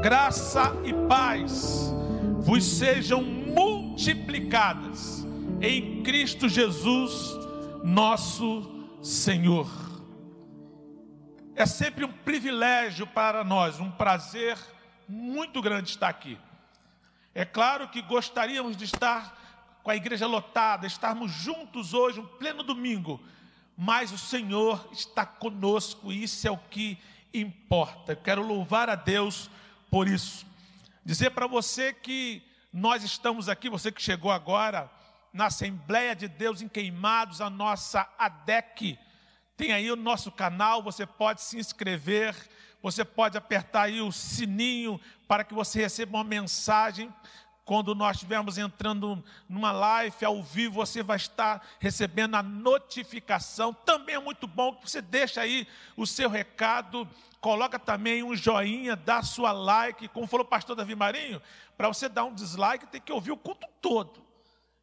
graça 0.00 0.72
e 0.82 0.94
paz 1.06 1.92
vos 2.38 2.64
sejam 2.64 3.22
multiplicadas 3.22 5.26
em 5.60 6.02
Cristo 6.02 6.48
Jesus, 6.48 7.36
nosso 7.84 8.88
Senhor. 9.02 9.68
É 11.54 11.66
sempre 11.66 12.06
um 12.06 12.12
privilégio 12.12 13.06
para 13.06 13.44
nós, 13.44 13.78
um 13.78 13.90
prazer 13.90 14.56
muito 15.06 15.60
grande 15.60 15.90
estar 15.90 16.08
aqui. 16.08 16.38
É 17.34 17.44
claro 17.44 17.88
que 17.88 18.00
gostaríamos 18.00 18.78
de 18.78 18.86
estar 18.86 19.38
com 19.82 19.90
a 19.90 19.96
igreja 19.96 20.26
lotada, 20.26 20.86
estarmos 20.86 21.30
juntos 21.30 21.92
hoje, 21.92 22.20
um 22.20 22.26
pleno 22.26 22.62
domingo, 22.62 23.20
mas 23.76 24.12
o 24.12 24.18
Senhor 24.18 24.88
está 24.92 25.26
conosco 25.26 26.10
e 26.10 26.22
isso 26.22 26.48
é 26.48 26.50
o 26.50 26.56
que 26.56 26.96
importa. 27.34 28.12
Eu 28.12 28.16
quero 28.16 28.42
louvar 28.42 28.88
a 28.88 28.94
Deus 28.94 29.50
por 29.90 30.08
isso. 30.08 30.46
Dizer 31.04 31.30
para 31.30 31.46
você 31.46 31.92
que 31.92 32.42
nós 32.72 33.02
estamos 33.02 33.48
aqui, 33.48 33.68
você 33.68 33.90
que 33.90 34.00
chegou 34.00 34.30
agora, 34.30 34.90
na 35.32 35.46
Assembleia 35.46 36.14
de 36.14 36.28
Deus 36.28 36.62
em 36.62 36.68
Queimados, 36.68 37.40
a 37.40 37.50
nossa 37.50 38.08
ADEC. 38.18 38.98
Tem 39.56 39.72
aí 39.72 39.90
o 39.90 39.96
nosso 39.96 40.30
canal, 40.30 40.82
você 40.82 41.04
pode 41.04 41.42
se 41.42 41.58
inscrever, 41.58 42.34
você 42.82 43.04
pode 43.04 43.36
apertar 43.36 43.82
aí 43.82 44.00
o 44.00 44.10
sininho 44.10 45.00
para 45.28 45.44
que 45.44 45.52
você 45.52 45.80
receba 45.80 46.16
uma 46.16 46.24
mensagem 46.24 47.12
quando 47.70 47.94
nós 47.94 48.16
estivermos 48.16 48.58
entrando 48.58 49.22
numa 49.48 49.70
live 49.70 50.24
ao 50.24 50.42
vivo, 50.42 50.74
você 50.74 51.04
vai 51.04 51.16
estar 51.16 51.64
recebendo 51.78 52.34
a 52.34 52.42
notificação. 52.42 53.72
Também 53.72 54.16
é 54.16 54.18
muito 54.18 54.48
bom 54.48 54.74
que 54.74 54.90
você 54.90 55.00
deixe 55.00 55.38
aí 55.38 55.68
o 55.96 56.04
seu 56.04 56.28
recado, 56.28 57.08
coloca 57.40 57.78
também 57.78 58.24
um 58.24 58.34
joinha, 58.34 58.96
dá 58.96 59.22
sua 59.22 59.52
like, 59.52 60.08
como 60.08 60.26
falou 60.26 60.44
o 60.44 60.48
pastor 60.48 60.74
Davi 60.74 60.96
Marinho, 60.96 61.40
para 61.76 61.86
você 61.86 62.08
dar 62.08 62.24
um 62.24 62.34
dislike, 62.34 62.88
tem 62.88 63.00
que 63.00 63.12
ouvir 63.12 63.30
o 63.30 63.36
culto 63.36 63.68
todo. 63.80 64.20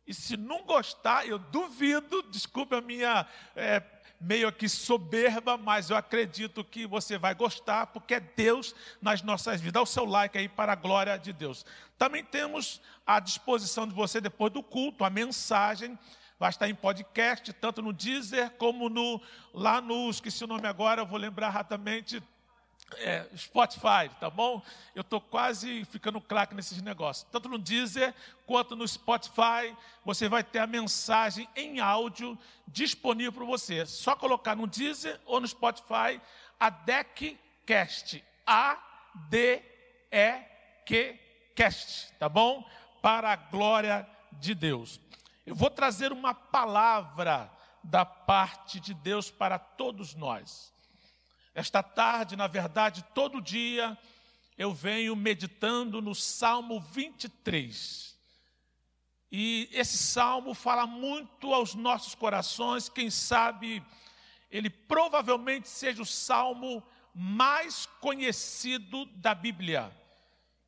E 0.07 0.13
se 0.13 0.37
não 0.37 0.63
gostar, 0.63 1.27
eu 1.27 1.37
duvido, 1.37 2.23
desculpe 2.31 2.73
a 2.73 2.79
minha 2.79 3.27
é, 3.53 3.81
meio 4.19 4.51
que 4.51 4.67
soberba, 4.67 5.57
mas 5.57 5.89
eu 5.89 5.97
acredito 5.97 6.63
que 6.63 6.87
você 6.87 7.17
vai 7.17 7.35
gostar, 7.35 7.87
porque 7.87 8.15
é 8.15 8.19
Deus 8.19 8.73
nas 9.01 9.21
nossas 9.21 9.61
vidas. 9.61 9.73
Dá 9.73 9.81
o 9.81 9.85
seu 9.85 10.05
like 10.05 10.37
aí 10.37 10.49
para 10.49 10.73
a 10.73 10.75
glória 10.75 11.17
de 11.17 11.31
Deus. 11.31 11.65
Também 11.97 12.23
temos 12.23 12.81
à 13.05 13.19
disposição 13.19 13.87
de 13.87 13.93
você, 13.93 14.19
depois 14.19 14.51
do 14.51 14.63
culto, 14.63 15.03
a 15.03 15.09
mensagem. 15.09 15.97
Vai 16.39 16.49
estar 16.49 16.69
em 16.69 16.75
podcast, 16.75 17.51
tanto 17.53 17.81
no 17.81 17.91
Deezer 17.91 18.51
como 18.51 18.89
no, 18.89 19.19
lá 19.53 19.81
no, 19.81 20.09
esqueci 20.09 20.43
o 20.43 20.47
nome 20.47 20.67
agora, 20.67 21.03
vou 21.03 21.17
lembrar 21.17 21.49
rapidamente, 21.49 22.21
é, 22.95 23.27
Spotify, 23.35 24.09
tá 24.19 24.29
bom? 24.29 24.61
Eu 24.95 25.01
estou 25.01 25.19
quase 25.19 25.83
ficando 25.85 26.21
craque 26.21 26.55
nesses 26.55 26.81
negócios. 26.81 27.27
Tanto 27.31 27.49
no 27.49 27.57
Deezer 27.57 28.13
quanto 28.45 28.75
no 28.75 28.87
Spotify, 28.87 29.75
você 30.05 30.29
vai 30.29 30.43
ter 30.43 30.59
a 30.59 30.67
mensagem 30.67 31.47
em 31.55 31.79
áudio 31.79 32.37
disponível 32.67 33.33
para 33.33 33.45
você. 33.45 33.85
Só 33.85 34.15
colocar 34.15 34.55
no 34.55 34.67
Deezer 34.67 35.19
ou 35.25 35.39
no 35.39 35.47
Spotify 35.47 36.21
a 36.59 36.69
DECcast. 36.69 38.23
A-D-E-Q 38.45 39.67
Cast, 41.57 42.13
tá 42.19 42.29
bom? 42.29 42.63
Para 43.01 43.33
a 43.33 43.35
glória 43.35 44.07
de 44.33 44.53
Deus. 44.53 45.01
Eu 45.43 45.55
vou 45.55 45.71
trazer 45.71 46.11
uma 46.11 46.33
palavra 46.33 47.51
da 47.83 48.05
parte 48.05 48.79
de 48.79 48.93
Deus 48.93 49.31
para 49.31 49.57
todos 49.57 50.13
nós. 50.13 50.71
Esta 51.57 51.81
tarde, 51.81 52.35
na 52.35 52.45
verdade, 52.45 53.03
todo 53.15 53.41
dia, 53.41 53.97
eu 54.55 54.75
venho 54.75 55.15
meditando 55.15 55.99
no 55.99 56.13
Salmo 56.13 56.79
23. 56.79 58.15
E 59.31 59.67
esse 59.71 59.97
salmo 59.97 60.53
fala 60.53 60.85
muito 60.85 61.51
aos 61.51 61.73
nossos 61.73 62.13
corações, 62.13 62.89
quem 62.89 63.09
sabe 63.09 63.83
ele 64.51 64.69
provavelmente 64.69 65.67
seja 65.67 66.03
o 66.03 66.05
salmo 66.05 66.83
mais 67.11 67.87
conhecido 68.01 69.05
da 69.15 69.33
Bíblia. 69.33 69.91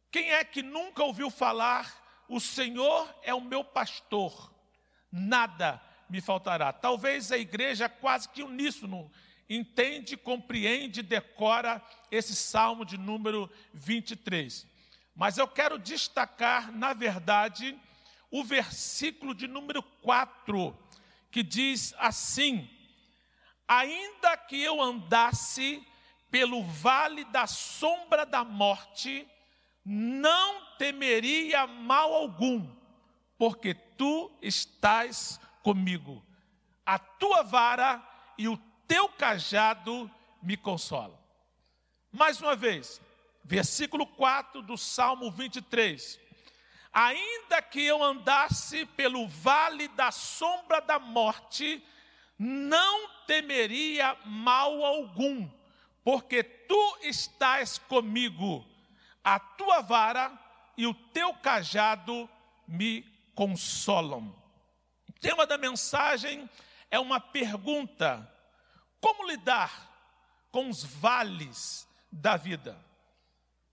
Quem 0.10 0.32
é 0.32 0.44
que 0.44 0.64
nunca 0.64 1.04
ouviu 1.04 1.30
falar, 1.30 2.26
o 2.28 2.40
Senhor 2.40 3.08
é 3.22 3.32
o 3.32 3.42
meu 3.42 3.64
pastor, 3.64 4.52
nada 5.12 5.80
me 6.10 6.20
faltará? 6.20 6.74
Talvez 6.74 7.32
a 7.32 7.38
igreja 7.38 7.88
quase 7.88 8.28
que 8.30 8.42
uníssono 8.42 9.12
entende, 9.50 10.16
compreende, 10.16 11.02
decora 11.02 11.84
esse 12.12 12.36
salmo 12.36 12.86
de 12.86 12.98
número 12.98 13.50
23. 13.74 14.68
Mas 15.16 15.38
eu 15.38 15.48
quero 15.48 15.80
destacar, 15.80 16.72
na 16.72 16.94
verdade, 16.94 17.78
o 18.32 18.44
versículo 18.44 19.34
de 19.34 19.48
número 19.48 19.82
4, 19.82 20.78
que 21.32 21.42
diz 21.42 21.94
assim: 21.98 22.70
Ainda 23.68 24.38
que 24.38 24.62
eu 24.62 24.82
andasse 24.82 25.86
pelo 26.30 26.64
vale 26.64 27.26
da 27.26 27.48
sombra 27.48 28.26
da 28.26 28.44
morte, 28.44 29.28
não 29.84 30.76
temeria 30.78 31.66
mal 31.66 32.14
algum, 32.14 32.70
porque 33.38 33.74
tu 33.74 34.32
estás 34.42 35.40
comigo. 35.64 36.24
A 36.86 37.00
tua 37.00 37.44
vara 37.44 38.04
e 38.38 38.48
o 38.48 38.58
teu 38.90 39.08
cajado 39.08 40.10
me 40.42 40.58
consolam. 40.58 41.16
Mais 42.12 42.42
uma 42.42 42.56
vez, 42.56 43.00
versículo 43.44 44.08
4 44.08 44.64
do 44.64 44.76
Salmo 44.76 45.30
23. 45.30 46.20
Ainda 46.92 47.62
que 47.62 47.86
eu 47.86 48.04
andasse 48.04 48.88
pelo 48.88 49.28
vale 49.28 49.88
da 49.90 50.12
sombra 50.12 50.82
da 50.82 50.98
morte, 50.98 51.86
não 52.38 53.08
temeria 53.28 54.18
mal 54.26 54.84
algum, 54.84 55.48
porque 56.04 56.42
tu 56.42 56.98
estás 57.04 57.78
comigo, 57.78 58.66
a 59.24 59.40
tua 59.40 59.82
vara 59.82 60.32
e 60.76 60.88
o 60.88 60.96
teu 60.96 61.32
cajado 61.36 62.28
me 62.68 63.04
consolam. 63.36 64.36
O 65.08 65.14
tema 65.14 65.46
da 65.46 65.60
mensagem 65.60 66.50
é 66.90 67.00
uma 67.00 67.20
pergunta 67.20 68.28
como 69.00 69.28
lidar 69.28 69.90
com 70.52 70.70
os 70.70 70.84
vales 70.84 71.88
da 72.12 72.38
vida? 72.38 72.84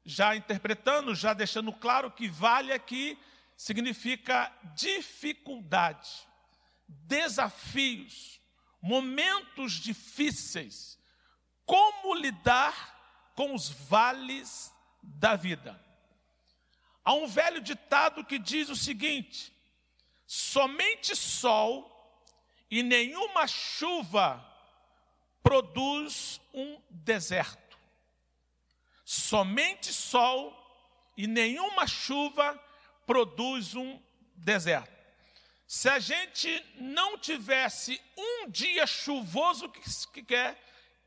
Já 0.04 0.36
interpretando, 0.36 1.14
já 1.14 1.34
deixando 1.34 1.72
claro 1.72 2.10
que 2.10 2.28
vale 2.28 2.72
aqui 2.72 3.18
significa 3.56 4.52
dificuldade, 4.74 6.26
desafios, 6.86 8.40
momentos 8.80 9.72
difíceis. 9.72 10.98
Como 11.64 12.14
lidar 12.14 13.32
com 13.34 13.54
os 13.54 13.68
vales 13.68 14.72
da 15.02 15.34
vida? 15.34 15.80
Há 17.04 17.14
um 17.14 17.26
velho 17.26 17.60
ditado 17.60 18.24
que 18.24 18.38
diz 18.38 18.68
o 18.68 18.76
seguinte: 18.76 19.52
somente 20.26 21.16
sol 21.16 21.92
e 22.70 22.82
nenhuma 22.82 23.46
chuva 23.46 24.44
produz 25.46 26.40
um 26.52 26.82
deserto. 26.90 27.78
Somente 29.04 29.92
sol 29.92 30.52
e 31.16 31.28
nenhuma 31.28 31.86
chuva 31.86 32.60
produz 33.06 33.76
um 33.76 34.02
deserto. 34.34 34.90
Se 35.64 35.88
a 35.88 36.00
gente 36.00 36.50
não 36.80 37.16
tivesse 37.16 38.00
um 38.16 38.50
dia 38.50 38.88
chuvoso 38.88 39.68
que 39.68 40.24
quer, 40.24 40.60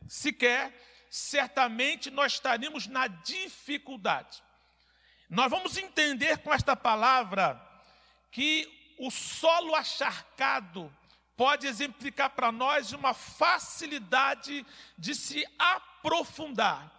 sequer, 0.08 0.74
certamente 1.10 2.10
nós 2.10 2.32
estaríamos 2.34 2.88
na 2.88 3.08
dificuldade. 3.08 4.42
Nós 5.30 5.52
vamos 5.52 5.76
entender 5.76 6.38
com 6.38 6.54
esta 6.54 6.78
palavra 6.78 7.62
que 8.32 8.96
o 8.98 9.12
solo 9.12 9.76
acharcado 9.76 10.96
pode 11.40 11.68
exemplificar 11.68 12.32
para 12.32 12.52
nós 12.52 12.92
uma 12.92 13.14
facilidade 13.14 14.66
de 14.98 15.16
se 15.16 15.48
aprofundar. 15.58 16.92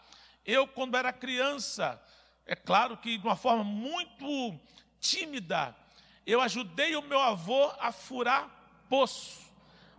Eu, 0.46 0.66
quando 0.66 0.96
era 0.96 1.12
criança, 1.12 2.02
é 2.46 2.56
claro 2.56 2.96
que 2.96 3.18
de 3.18 3.26
uma 3.26 3.36
forma 3.36 3.62
muito 3.62 4.58
tímida, 4.98 5.76
eu 6.26 6.40
ajudei 6.40 6.96
o 6.96 7.02
meu 7.02 7.20
avô 7.20 7.70
a 7.78 7.92
furar 7.92 8.48
poço. 8.88 9.42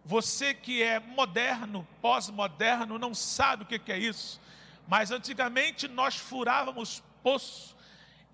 Você 0.04 0.56
que 0.56 0.82
é 0.82 1.00
moderno, 1.00 1.88
pós-moderno, 2.02 2.98
não 2.98 3.14
sabe 3.14 3.62
o 3.62 3.68
que 3.68 3.92
é 3.92 4.00
isso. 4.00 4.42
Mas 4.88 5.12
antigamente 5.12 5.88
nós 5.88 6.16
furávamos 6.16 7.04
poço. 7.22 7.78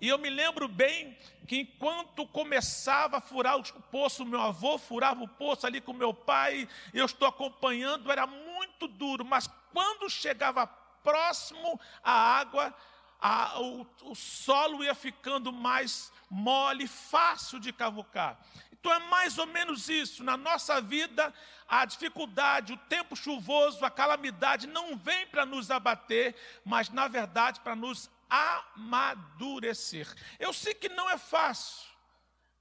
E 0.00 0.08
eu 0.08 0.18
me 0.18 0.30
lembro 0.30 0.68
bem 0.68 1.16
que 1.46 1.60
enquanto 1.60 2.26
começava 2.26 3.16
a 3.18 3.20
furar 3.20 3.58
o 3.58 3.62
poço, 3.90 4.24
meu 4.24 4.40
avô 4.40 4.78
furava 4.78 5.22
o 5.22 5.28
poço 5.28 5.66
ali 5.66 5.80
com 5.80 5.92
meu 5.92 6.14
pai, 6.14 6.68
eu 6.94 7.06
estou 7.06 7.26
acompanhando, 7.26 8.12
era 8.12 8.26
muito 8.26 8.86
duro, 8.86 9.24
mas 9.24 9.48
quando 9.72 10.08
chegava 10.08 10.66
próximo 11.02 11.80
à 12.02 12.12
água, 12.12 12.74
a, 13.20 13.60
o, 13.60 13.86
o 14.02 14.14
solo 14.14 14.84
ia 14.84 14.94
ficando 14.94 15.52
mais 15.52 16.12
mole, 16.30 16.86
fácil 16.86 17.58
de 17.58 17.72
cavucar. 17.72 18.38
Então 18.72 18.92
é 18.92 18.98
mais 19.08 19.38
ou 19.38 19.46
menos 19.46 19.88
isso. 19.88 20.22
Na 20.22 20.36
nossa 20.36 20.80
vida, 20.80 21.34
a 21.68 21.84
dificuldade, 21.84 22.72
o 22.72 22.76
tempo 22.76 23.16
chuvoso, 23.16 23.84
a 23.84 23.90
calamidade 23.90 24.66
não 24.66 24.96
vem 24.96 25.26
para 25.26 25.44
nos 25.44 25.70
abater, 25.70 26.36
mas 26.64 26.88
na 26.88 27.08
verdade 27.08 27.58
para 27.60 27.74
nos 27.74 28.08
amadurecer. 28.28 30.12
Eu 30.38 30.52
sei 30.52 30.74
que 30.74 30.88
não 30.88 31.08
é 31.08 31.18
fácil. 31.18 31.88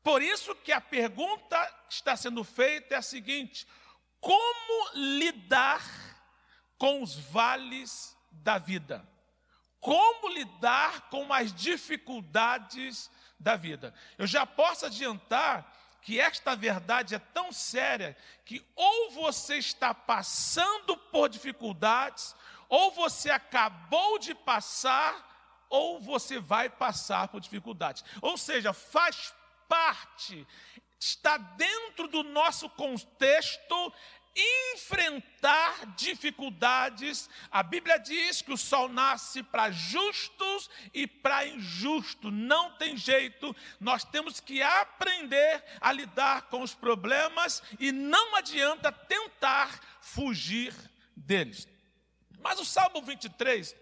Por 0.04 0.22
isso 0.22 0.56
que 0.56 0.72
a 0.72 0.80
pergunta 0.80 1.58
que 1.90 1.96
está 1.96 2.16
sendo 2.16 2.44
feita 2.44 2.96
é 2.96 2.98
a 2.98 3.02
seguinte: 3.02 3.68
como 4.19 4.90
lidar 4.94 5.81
com 6.78 7.02
os 7.02 7.16
vales 7.16 8.16
da 8.31 8.58
vida? 8.58 9.08
Como 9.80 10.30
lidar 10.30 11.10
com 11.10 11.31
as 11.31 11.54
dificuldades 11.54 13.12
da 13.40 13.56
vida? 13.56 13.94
Eu 14.18 14.25
já 14.25 14.46
posso 14.46 14.86
adiantar 14.86 15.74
que 16.02 16.19
esta 16.19 16.56
verdade 16.56 17.16
é 17.16 17.19
tão 17.19 17.52
séria 17.52 18.16
que 18.46 18.66
ou 18.75 19.12
você 19.12 19.58
está 19.58 19.94
passando 19.94 20.96
por 20.96 21.28
dificuldades, 21.28 22.36
ou 22.69 22.92
você 22.92 23.30
acabou 23.30 24.18
de 24.18 24.34
passar, 24.34 25.37
ou 25.69 26.00
você 26.00 26.40
vai 26.40 26.69
passar 26.69 27.28
por 27.28 27.42
dificuldades. 27.42 28.04
Ou 28.22 28.38
seja, 28.38 28.74
faz 28.74 29.34
parte, 29.68 30.48
está 31.00 31.38
dentro 31.38 32.08
do 32.08 32.24
nosso 32.24 32.69
contexto 32.69 33.94
enfrentar 34.74 35.96
dificuldades. 35.96 37.30
A 37.50 37.64
Bíblia 37.64 37.98
diz 37.98 38.42
que 38.42 38.52
o 38.52 38.58
sol 38.58 38.88
nasce 38.88 39.42
para 39.42 39.72
justos 39.72 40.69
e 40.94 41.08
para 41.08 41.48
injustos. 41.48 42.31
Não 42.31 42.72
tem 42.78 42.96
jeito. 42.96 43.56
Nós 43.80 44.04
temos 44.04 44.40
que 44.40 44.62
aprender 44.62 45.64
a 45.81 45.92
lidar 45.92 46.44
com 46.44 46.62
os 46.62 46.75
problemas 46.75 47.64
e 47.80 47.92
não 47.92 48.36
adianta 48.36 48.92
tentar 48.92 49.80
fugir 50.02 50.74
deles. 51.16 51.68
Mas 52.40 52.60
o 52.60 52.66
Salmo 52.66 53.02
23, 53.02 53.75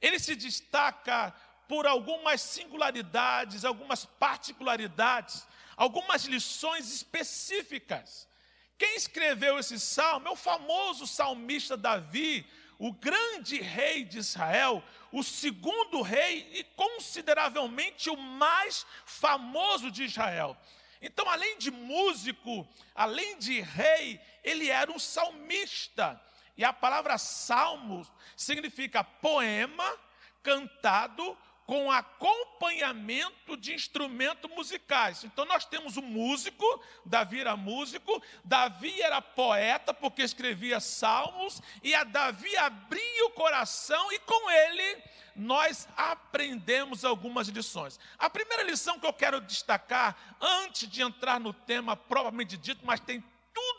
ele 0.00 0.18
se 0.18 0.34
destaca 0.34 1.34
por 1.68 1.86
algumas 1.86 2.40
singularidades, 2.40 3.64
algumas 3.64 4.04
particularidades, 4.04 5.46
algumas 5.76 6.24
lições 6.24 6.92
específicas. 6.92 8.28
Quem 8.76 8.96
escreveu 8.96 9.58
esse 9.58 9.78
salmo 9.78 10.26
é 10.26 10.30
o 10.30 10.36
famoso 10.36 11.06
salmista 11.06 11.76
Davi, 11.76 12.46
o 12.78 12.92
grande 12.92 13.60
rei 13.60 14.04
de 14.04 14.18
Israel, 14.18 14.82
o 15.12 15.22
segundo 15.22 16.00
rei 16.00 16.50
e 16.54 16.64
consideravelmente 16.64 18.08
o 18.08 18.16
mais 18.16 18.86
famoso 19.04 19.90
de 19.90 20.04
Israel. 20.04 20.56
Então, 21.02 21.28
além 21.28 21.58
de 21.58 21.70
músico, 21.70 22.66
além 22.94 23.38
de 23.38 23.60
rei, 23.60 24.20
ele 24.42 24.68
era 24.68 24.90
um 24.90 24.98
salmista. 24.98 26.20
E 26.56 26.64
a 26.64 26.72
palavra 26.72 27.18
salmo 27.18 28.06
significa 28.36 29.02
poema 29.04 29.96
cantado 30.42 31.36
com 31.70 31.88
acompanhamento 31.88 33.56
de 33.56 33.72
instrumentos 33.72 34.50
musicais. 34.50 35.22
Então 35.22 35.44
nós 35.44 35.64
temos 35.64 35.96
um 35.96 36.02
músico, 36.02 36.66
Davi 37.06 37.40
era 37.40 37.56
músico, 37.56 38.20
Davi 38.44 39.00
era 39.00 39.22
poeta 39.22 39.94
porque 39.94 40.22
escrevia 40.22 40.80
salmos, 40.80 41.62
e 41.80 41.94
a 41.94 42.02
Davi 42.02 42.56
abria 42.56 43.26
o 43.26 43.30
coração 43.30 44.10
e 44.10 44.18
com 44.18 44.50
ele 44.50 45.02
nós 45.36 45.88
aprendemos 45.96 47.04
algumas 47.04 47.46
lições. 47.46 48.00
A 48.18 48.28
primeira 48.28 48.64
lição 48.64 48.98
que 48.98 49.06
eu 49.06 49.12
quero 49.12 49.40
destacar, 49.40 50.16
antes 50.40 50.88
de 50.88 51.02
entrar 51.02 51.38
no 51.38 51.52
tema 51.52 51.96
propriamente 51.96 52.56
dito, 52.56 52.84
mas 52.84 52.98
tem 52.98 53.22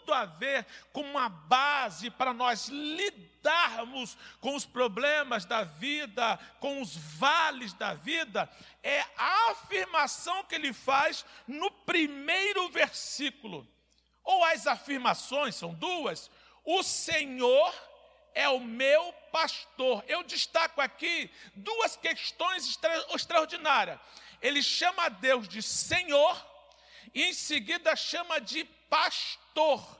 tudo 0.02 0.14
a 0.14 0.26
ver 0.26 0.66
com 0.92 1.02
uma 1.02 1.30
base 1.30 2.10
para 2.10 2.34
nós 2.34 2.68
lidarmos 2.68 4.18
com 4.40 4.56
os 4.56 4.66
problemas 4.66 5.46
da 5.46 5.64
vida, 5.64 6.38
com 6.60 6.82
os 6.82 6.96
vales 6.96 7.74
da 7.74 7.94
vida, 7.94 8.50
é 8.84 9.04
a 9.18 9.52
afirmação 9.52 10.44
que 10.44 10.56
ele 10.56 10.74
faz 10.74 11.26
no 11.48 11.72
primeiro 11.72 12.70
versículo. 12.70 13.68
Ou 14.24 14.44
as 14.46 14.68
afirmações 14.68 15.56
são 15.56 15.74
duas: 15.74 16.30
o 16.66 16.84
Senhor 16.84 17.74
é 18.34 18.48
o 18.50 18.60
meu 18.60 19.14
pastor. 19.32 20.04
Eu 20.08 20.24
destaco 20.24 20.82
aqui 20.82 21.30
duas 21.56 21.96
questões 21.96 22.68
extra 22.68 23.16
extraordinárias. 23.16 24.00
Ele 24.42 24.62
chama 24.64 25.10
Deus 25.10 25.48
de 25.48 25.62
Senhor 25.62 26.51
em 27.14 27.34
seguida 27.34 27.96
chama 27.96 28.40
de 28.40 28.64
pastor. 28.90 30.00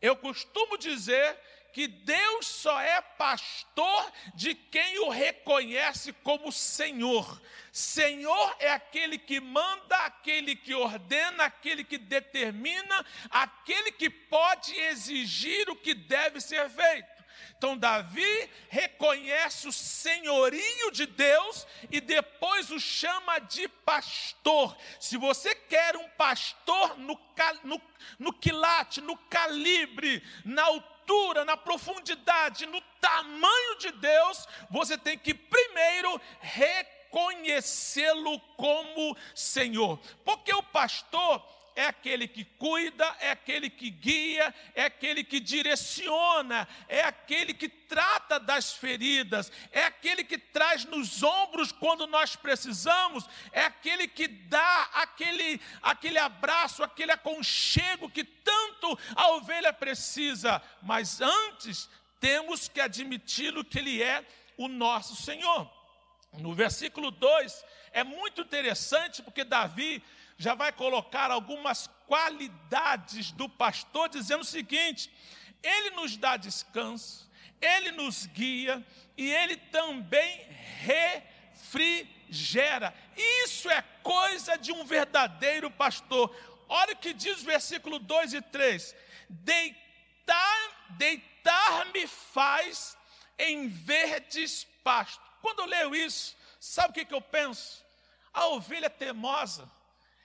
Eu 0.00 0.16
costumo 0.16 0.76
dizer 0.76 1.38
que 1.72 1.86
Deus 1.86 2.46
só 2.46 2.78
é 2.80 3.00
pastor 3.00 4.12
de 4.34 4.54
quem 4.54 4.98
o 5.00 5.08
reconhece 5.08 6.12
como 6.12 6.52
Senhor. 6.52 7.40
Senhor 7.72 8.56
é 8.58 8.70
aquele 8.70 9.16
que 9.16 9.40
manda, 9.40 9.96
aquele 10.04 10.54
que 10.54 10.74
ordena, 10.74 11.44
aquele 11.44 11.82
que 11.82 11.96
determina, 11.96 13.06
aquele 13.30 13.90
que 13.92 14.10
pode 14.10 14.74
exigir 14.76 15.70
o 15.70 15.76
que 15.76 15.94
deve 15.94 16.40
ser 16.40 16.68
feito. 16.68 17.21
Então, 17.56 17.76
Davi 17.76 18.50
reconhece 18.68 19.68
o 19.68 19.72
senhorio 19.72 20.90
de 20.90 21.06
Deus 21.06 21.66
e 21.90 22.00
depois 22.00 22.70
o 22.70 22.80
chama 22.80 23.38
de 23.38 23.68
pastor. 23.68 24.76
Se 24.98 25.16
você 25.16 25.54
quer 25.54 25.96
um 25.96 26.08
pastor 26.10 26.98
no, 26.98 27.18
no, 27.64 27.80
no 28.18 28.32
quilate, 28.32 29.00
no 29.00 29.16
calibre, 29.16 30.22
na 30.44 30.64
altura, 30.64 31.44
na 31.44 31.56
profundidade, 31.56 32.66
no 32.66 32.80
tamanho 33.00 33.78
de 33.78 33.90
Deus, 33.92 34.46
você 34.70 34.96
tem 34.98 35.18
que 35.18 35.34
primeiro 35.34 36.20
reconhecê-lo 36.40 38.38
como 38.56 39.16
Senhor. 39.34 39.98
Porque 40.24 40.52
o 40.54 40.62
pastor 40.62 41.40
é 41.74 41.86
aquele 41.86 42.28
que 42.28 42.44
cuida, 42.44 43.04
é 43.20 43.30
aquele 43.30 43.70
que 43.70 43.90
guia, 43.90 44.54
é 44.74 44.84
aquele 44.84 45.24
que 45.24 45.40
direciona, 45.40 46.68
é 46.88 47.02
aquele 47.02 47.54
que 47.54 47.68
trata 47.68 48.38
das 48.38 48.72
feridas, 48.72 49.50
é 49.70 49.84
aquele 49.84 50.24
que 50.24 50.38
traz 50.38 50.84
nos 50.84 51.22
ombros 51.22 51.72
quando 51.72 52.06
nós 52.06 52.36
precisamos, 52.36 53.28
é 53.52 53.64
aquele 53.64 54.06
que 54.06 54.28
dá 54.28 54.90
aquele, 54.94 55.60
aquele 55.80 56.18
abraço, 56.18 56.82
aquele 56.82 57.12
aconchego 57.12 58.10
que 58.10 58.24
tanto 58.24 58.98
a 59.14 59.28
ovelha 59.32 59.72
precisa. 59.72 60.62
Mas 60.82 61.20
antes, 61.20 61.88
temos 62.20 62.68
que 62.68 62.80
admiti-lo 62.80 63.64
que 63.64 63.78
Ele 63.78 64.02
é 64.02 64.24
o 64.56 64.68
nosso 64.68 65.16
Senhor. 65.16 65.70
No 66.38 66.54
versículo 66.54 67.10
2, 67.10 67.64
é 67.92 68.02
muito 68.02 68.40
interessante 68.40 69.22
porque 69.22 69.44
Davi 69.44 70.02
já 70.42 70.54
vai 70.56 70.72
colocar 70.72 71.30
algumas 71.30 71.88
qualidades 72.08 73.30
do 73.30 73.48
pastor, 73.48 74.08
dizendo 74.08 74.40
o 74.40 74.44
seguinte: 74.44 75.08
ele 75.62 75.90
nos 75.90 76.16
dá 76.16 76.36
descanso, 76.36 77.30
ele 77.60 77.92
nos 77.92 78.26
guia 78.26 78.84
e 79.16 79.30
ele 79.30 79.56
também 79.56 80.44
refrigera. 81.70 82.92
Isso 83.44 83.70
é 83.70 83.82
coisa 84.02 84.58
de 84.58 84.72
um 84.72 84.84
verdadeiro 84.84 85.70
pastor. 85.70 86.34
Olha 86.68 86.94
o 86.94 86.96
que 86.96 87.12
diz 87.12 87.42
o 87.42 87.44
versículo 87.44 88.00
2 88.00 88.34
e 88.34 88.42
3: 88.42 88.96
Deitar, 89.28 90.86
deitar-me 90.90 92.08
faz 92.08 92.98
em 93.38 93.68
verdes 93.68 94.64
pastos. 94.82 95.24
Quando 95.40 95.60
eu 95.60 95.66
leio 95.66 95.94
isso, 95.94 96.36
sabe 96.58 96.90
o 96.90 96.94
que, 96.94 97.04
que 97.04 97.14
eu 97.14 97.20
penso? 97.20 97.86
A 98.32 98.48
ovelha 98.48 98.90
temosa 98.90 99.70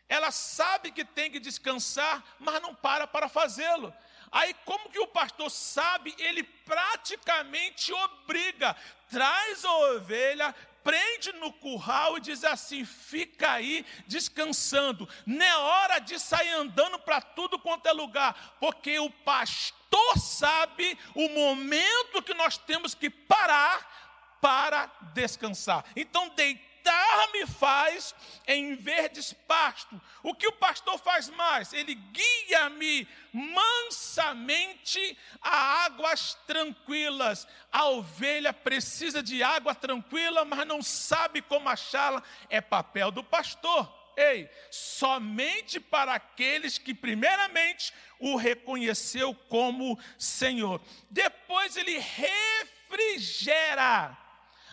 ela 0.09 0.31
sabe 0.31 0.91
que 0.91 1.03
tem 1.03 1.29
que 1.29 1.39
descansar, 1.39 2.23
mas 2.39 2.61
não 2.61 2.73
para 2.73 3.05
para 3.05 3.27
fazê-lo. 3.27 3.93
Aí, 4.31 4.53
como 4.65 4.89
que 4.89 4.99
o 4.99 5.07
pastor 5.07 5.49
sabe? 5.49 6.13
Ele 6.17 6.43
praticamente 6.43 7.93
obriga, 7.93 8.75
traz 9.09 9.63
a 9.63 9.71
ovelha, 9.71 10.53
prende 10.83 11.33
no 11.33 11.51
curral 11.53 12.17
e 12.17 12.21
diz 12.21 12.43
assim: 12.43 12.85
fica 12.85 13.51
aí 13.51 13.85
descansando. 14.05 15.07
Não 15.25 15.45
é 15.45 15.57
hora 15.57 15.99
de 15.99 16.19
sair 16.19 16.51
andando 16.51 16.99
para 16.99 17.21
tudo 17.21 17.59
quanto 17.59 17.87
é 17.87 17.93
lugar, 17.93 18.57
porque 18.59 18.99
o 18.99 19.09
pastor 19.09 20.17
sabe 20.17 20.97
o 21.15 21.29
momento 21.29 22.21
que 22.21 22.33
nós 22.33 22.57
temos 22.57 22.93
que 22.93 23.09
parar 23.09 24.37
para 24.41 24.87
descansar. 25.13 25.83
Então, 25.95 26.29
deitar 26.29 26.66
me 27.33 27.45
faz 27.45 28.15
em 28.47 28.75
verdes 28.75 29.33
pasto. 29.33 30.01
O 30.23 30.33
que 30.33 30.47
o 30.47 30.51
pastor 30.53 30.97
faz 30.99 31.29
mais? 31.29 31.71
Ele 31.73 31.93
guia-me 31.95 33.07
mansamente 33.31 35.17
a 35.41 35.85
águas 35.85 36.35
tranquilas. 36.47 37.47
A 37.71 37.85
ovelha 37.89 38.51
precisa 38.53 39.21
de 39.21 39.43
água 39.43 39.75
tranquila, 39.75 40.43
mas 40.45 40.65
não 40.65 40.81
sabe 40.81 41.41
como 41.41 41.69
achá-la. 41.69 42.23
É 42.49 42.59
papel 42.61 43.11
do 43.11 43.23
pastor. 43.23 43.95
Ei, 44.15 44.49
somente 44.71 45.79
para 45.79 46.13
aqueles 46.15 46.79
que 46.79 46.93
primeiramente 46.93 47.93
o 48.19 48.35
reconheceu 48.35 49.35
como 49.47 49.99
Senhor. 50.17 50.81
Depois 51.09 51.77
ele 51.77 51.99
refrigera 52.89 54.17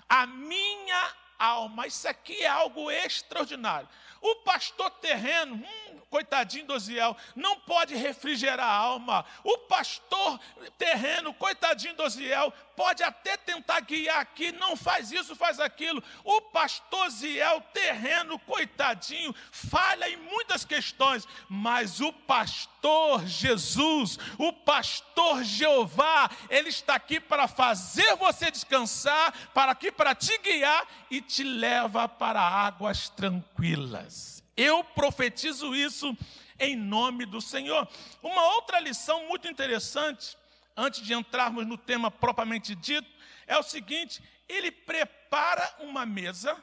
a 0.09 0.27
minha 0.27 1.24
alma. 1.45 1.87
Isso 1.87 2.09
aqui 2.09 2.43
é 2.43 2.49
algo 2.49 2.91
extraordinário. 2.91 3.89
O 4.21 4.37
pastor 4.37 4.91
terreno, 4.91 5.55
hum, 5.55 5.94
coitadinho 6.15 6.67
do 6.67 6.75
Osiel, 6.75 7.17
não 7.35 7.59
pode 7.59 7.97
refrigerar 7.97 8.65
a 8.65 8.73
alma. 8.73 9.25
O 9.43 9.59
pastor 9.59 10.39
terreno, 10.79 11.35
coitadinho 11.35 11.97
do 11.97 12.05
Osiel, 12.05 12.53
pode 12.77 13.03
até 13.03 13.37
tentar 13.37 13.81
guiar 13.81 14.21
aqui, 14.21 14.53
não 14.53 14.77
faz 14.77 15.11
isso, 15.11 15.35
faz 15.35 15.59
aquilo. 15.59 16.01
O 16.23 16.41
pastor 16.41 17.11
Ziel 17.11 17.61
terreno, 17.73 18.39
coitadinho, 18.39 19.35
falha 19.51 20.09
em 20.09 20.17
muitas 20.17 20.65
questões, 20.65 21.27
mas 21.49 22.01
o 22.01 22.13
pastor 22.13 23.27
Jesus, 23.27 24.17
o 24.39 24.53
pastor 24.53 25.43
Jeová, 25.43 26.31
ele 26.49 26.69
está 26.69 26.95
aqui 26.95 27.19
para 27.19 27.49
fazer 27.49 28.15
você 28.15 28.53
descansar, 28.53 29.51
para 29.53 29.73
aqui 29.73 29.91
para 29.91 30.15
te 30.15 30.39
guiar 30.39 30.87
e 31.11 31.21
te 31.21 31.43
leva 31.43 32.09
para 32.09 32.41
águas 32.41 33.09
tranquilas. 33.09 34.44
Eu 34.57 34.85
profetizo 34.85 35.75
isso 35.75 36.17
em 36.59 36.77
nome 36.77 37.27
do 37.27 37.41
Senhor. 37.41 37.89
Uma 38.23 38.55
outra 38.55 38.79
lição 38.79 39.27
muito 39.27 39.49
interessante, 39.49 40.37
antes 40.77 41.03
de 41.03 41.13
entrarmos 41.13 41.67
no 41.67 41.77
tema 41.77 42.11
propriamente 42.11 42.75
dito, 42.75 43.09
é 43.47 43.59
o 43.59 43.63
seguinte: 43.63 44.23
ele 44.49 44.71
prepara 44.71 45.77
uma 45.81 46.07
mesa 46.07 46.63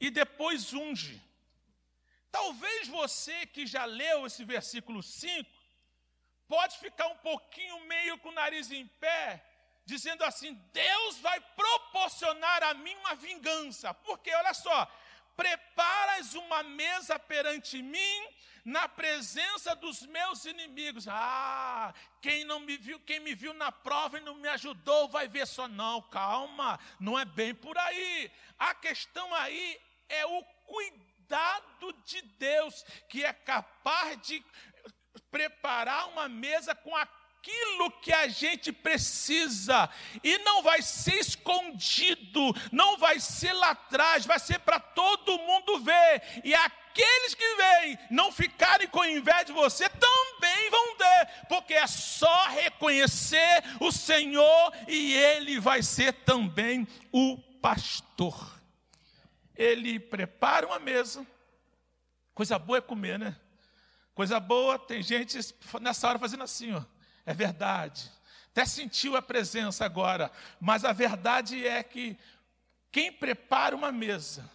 e 0.00 0.10
depois 0.10 0.72
unge. 0.72 1.22
Talvez 2.30 2.88
você 2.88 3.46
que 3.46 3.66
já 3.66 3.84
leu 3.84 4.26
esse 4.26 4.42
versículo 4.44 5.02
5, 5.02 5.48
pode 6.48 6.78
ficar 6.78 7.06
um 7.08 7.16
pouquinho 7.16 7.86
meio 7.86 8.18
com 8.18 8.30
o 8.30 8.34
nariz 8.34 8.70
em 8.72 8.86
pé, 8.86 9.44
dizendo 9.84 10.24
assim: 10.24 10.54
Deus 10.72 11.18
vai 11.18 11.38
proporcionar 11.40 12.62
a 12.64 12.74
mim 12.74 12.94
uma 12.96 13.14
vingança. 13.14 13.94
Porque 13.94 14.34
olha 14.34 14.54
só, 14.54 14.90
preparas 15.36 16.34
uma 16.34 16.62
mesa 16.62 17.18
perante 17.18 17.80
mim 17.82 18.28
na 18.64 18.88
presença 18.88 19.74
dos 19.74 20.06
meus 20.06 20.44
inimigos. 20.44 21.06
Ah, 21.08 21.92
quem 22.20 22.44
não 22.44 22.60
me 22.60 22.76
viu, 22.76 23.00
quem 23.00 23.20
me 23.20 23.34
viu 23.34 23.52
na 23.54 23.72
prova 23.72 24.18
e 24.18 24.22
não 24.22 24.34
me 24.34 24.48
ajudou, 24.48 25.08
vai 25.08 25.28
ver 25.28 25.46
só 25.46 25.66
não, 25.66 26.00
calma, 26.02 26.78
não 27.00 27.18
é 27.18 27.24
bem 27.24 27.54
por 27.54 27.76
aí. 27.76 28.30
A 28.58 28.74
questão 28.74 29.34
aí 29.34 29.80
é 30.08 30.24
o 30.26 30.42
cuidado 30.66 31.92
de 32.04 32.22
Deus, 32.22 32.84
que 33.08 33.24
é 33.24 33.32
capaz 33.32 34.20
de 34.22 34.44
preparar 35.30 36.08
uma 36.08 36.28
mesa 36.28 36.74
com 36.74 36.94
a 36.94 37.06
aquilo 37.42 37.90
que 38.00 38.12
a 38.12 38.28
gente 38.28 38.70
precisa, 38.72 39.90
e 40.22 40.38
não 40.38 40.62
vai 40.62 40.80
ser 40.80 41.16
escondido, 41.16 42.54
não 42.70 42.96
vai 42.96 43.18
ser 43.18 43.52
lá 43.52 43.70
atrás, 43.70 44.24
vai 44.24 44.38
ser 44.38 44.60
para 44.60 44.78
todo 44.78 45.38
mundo 45.38 45.80
ver, 45.80 46.22
e 46.44 46.54
aqueles 46.54 47.34
que 47.34 47.56
vêm 47.56 47.98
não 48.10 48.30
ficarem 48.30 48.86
com 48.86 49.04
inveja 49.04 49.46
de 49.46 49.52
você 49.52 49.88
também 49.88 50.70
vão 50.70 50.96
ter, 50.96 51.46
porque 51.48 51.74
é 51.74 51.86
só 51.88 52.46
reconhecer 52.46 53.64
o 53.80 53.90
Senhor 53.90 54.72
e 54.86 55.12
Ele 55.12 55.58
vai 55.58 55.82
ser 55.82 56.12
também 56.12 56.86
o 57.10 57.36
pastor. 57.60 58.60
Ele 59.56 59.98
prepara 59.98 60.66
uma 60.66 60.78
mesa, 60.78 61.26
coisa 62.34 62.56
boa 62.56 62.78
é 62.78 62.80
comer, 62.80 63.18
né? 63.18 63.36
Coisa 64.14 64.38
boa, 64.38 64.78
tem 64.78 65.02
gente 65.02 65.38
nessa 65.80 66.08
hora 66.08 66.18
fazendo 66.18 66.44
assim, 66.44 66.72
ó. 66.72 66.82
É 67.24 67.32
verdade. 67.32 68.10
Até 68.50 68.64
sentiu 68.66 69.16
a 69.16 69.22
presença 69.22 69.84
agora, 69.84 70.30
mas 70.60 70.84
a 70.84 70.92
verdade 70.92 71.66
é 71.66 71.82
que 71.82 72.18
quem 72.90 73.10
prepara 73.10 73.74
uma 73.74 73.90
mesa 73.90 74.50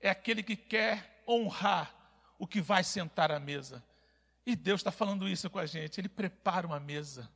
é 0.00 0.08
aquele 0.08 0.42
que 0.42 0.54
quer 0.54 1.22
honrar 1.26 1.92
o 2.38 2.46
que 2.46 2.60
vai 2.60 2.84
sentar 2.84 3.32
à 3.32 3.40
mesa. 3.40 3.82
E 4.44 4.54
Deus 4.54 4.80
está 4.80 4.92
falando 4.92 5.28
isso 5.28 5.50
com 5.50 5.58
a 5.58 5.66
gente, 5.66 6.00
Ele 6.00 6.08
prepara 6.08 6.66
uma 6.66 6.78
mesa. 6.78 7.28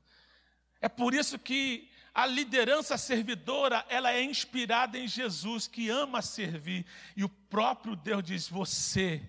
É 0.81 0.89
por 0.89 1.13
isso 1.13 1.39
que 1.39 1.91
a 2.15 2.27
liderança 2.27 2.97
servidora, 2.97 3.85
ela 3.89 4.13
é 4.13 4.23
inspirada 4.23 4.99
em 4.99 5.09
Jesus, 5.09 5.67
que 5.67 5.89
ama 5.89 6.23
servir. 6.23 6.87
E 7.17 7.25
o 7.25 7.29
próprio 7.29 7.97
Deus 7.97 8.23
diz: 8.23 8.49
Você 8.49 9.23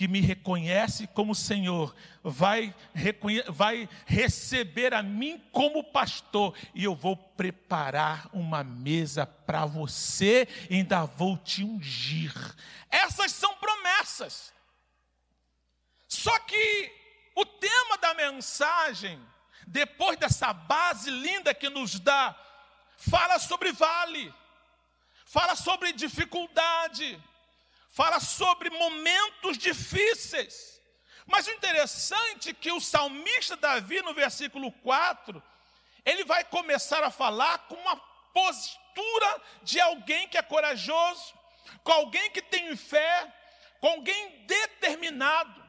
que 0.00 0.08
me 0.08 0.22
reconhece 0.22 1.06
como 1.08 1.34
Senhor, 1.34 1.94
vai, 2.24 2.74
vai 3.48 3.86
receber 4.06 4.94
a 4.94 5.02
mim 5.02 5.38
como 5.52 5.84
pastor, 5.84 6.56
e 6.74 6.84
eu 6.84 6.94
vou 6.94 7.14
preparar 7.14 8.26
uma 8.32 8.64
mesa 8.64 9.26
para 9.26 9.66
você, 9.66 10.48
e 10.70 10.76
ainda 10.76 11.04
vou 11.04 11.36
te 11.36 11.62
ungir. 11.62 12.32
Essas 12.90 13.30
são 13.32 13.54
promessas. 13.56 14.54
Só 16.08 16.38
que 16.38 16.92
o 17.36 17.44
tema 17.44 17.98
da 17.98 18.14
mensagem, 18.14 19.20
depois 19.66 20.16
dessa 20.16 20.50
base 20.50 21.10
linda 21.10 21.52
que 21.52 21.68
nos 21.68 22.00
dá, 22.00 22.34
fala 22.96 23.38
sobre 23.38 23.70
vale, 23.70 24.32
fala 25.26 25.54
sobre 25.54 25.92
dificuldade, 25.92 27.22
fala 27.90 28.20
sobre 28.20 28.70
momentos 28.70 29.58
difíceis. 29.58 30.80
Mas 31.26 31.46
o 31.46 31.50
interessante 31.52 32.50
é 32.50 32.54
que 32.54 32.72
o 32.72 32.80
salmista 32.80 33.56
Davi, 33.56 34.02
no 34.02 34.14
versículo 34.14 34.72
4, 34.72 35.42
ele 36.04 36.24
vai 36.24 36.42
começar 36.44 37.02
a 37.04 37.10
falar 37.10 37.58
com 37.68 37.74
uma 37.74 37.96
postura 38.32 39.42
de 39.62 39.80
alguém 39.80 40.28
que 40.28 40.38
é 40.38 40.42
corajoso, 40.42 41.34
com 41.84 41.92
alguém 41.92 42.30
que 42.30 42.42
tem 42.42 42.74
fé, 42.76 43.32
com 43.80 43.88
alguém 43.88 44.44
determinado. 44.46 45.59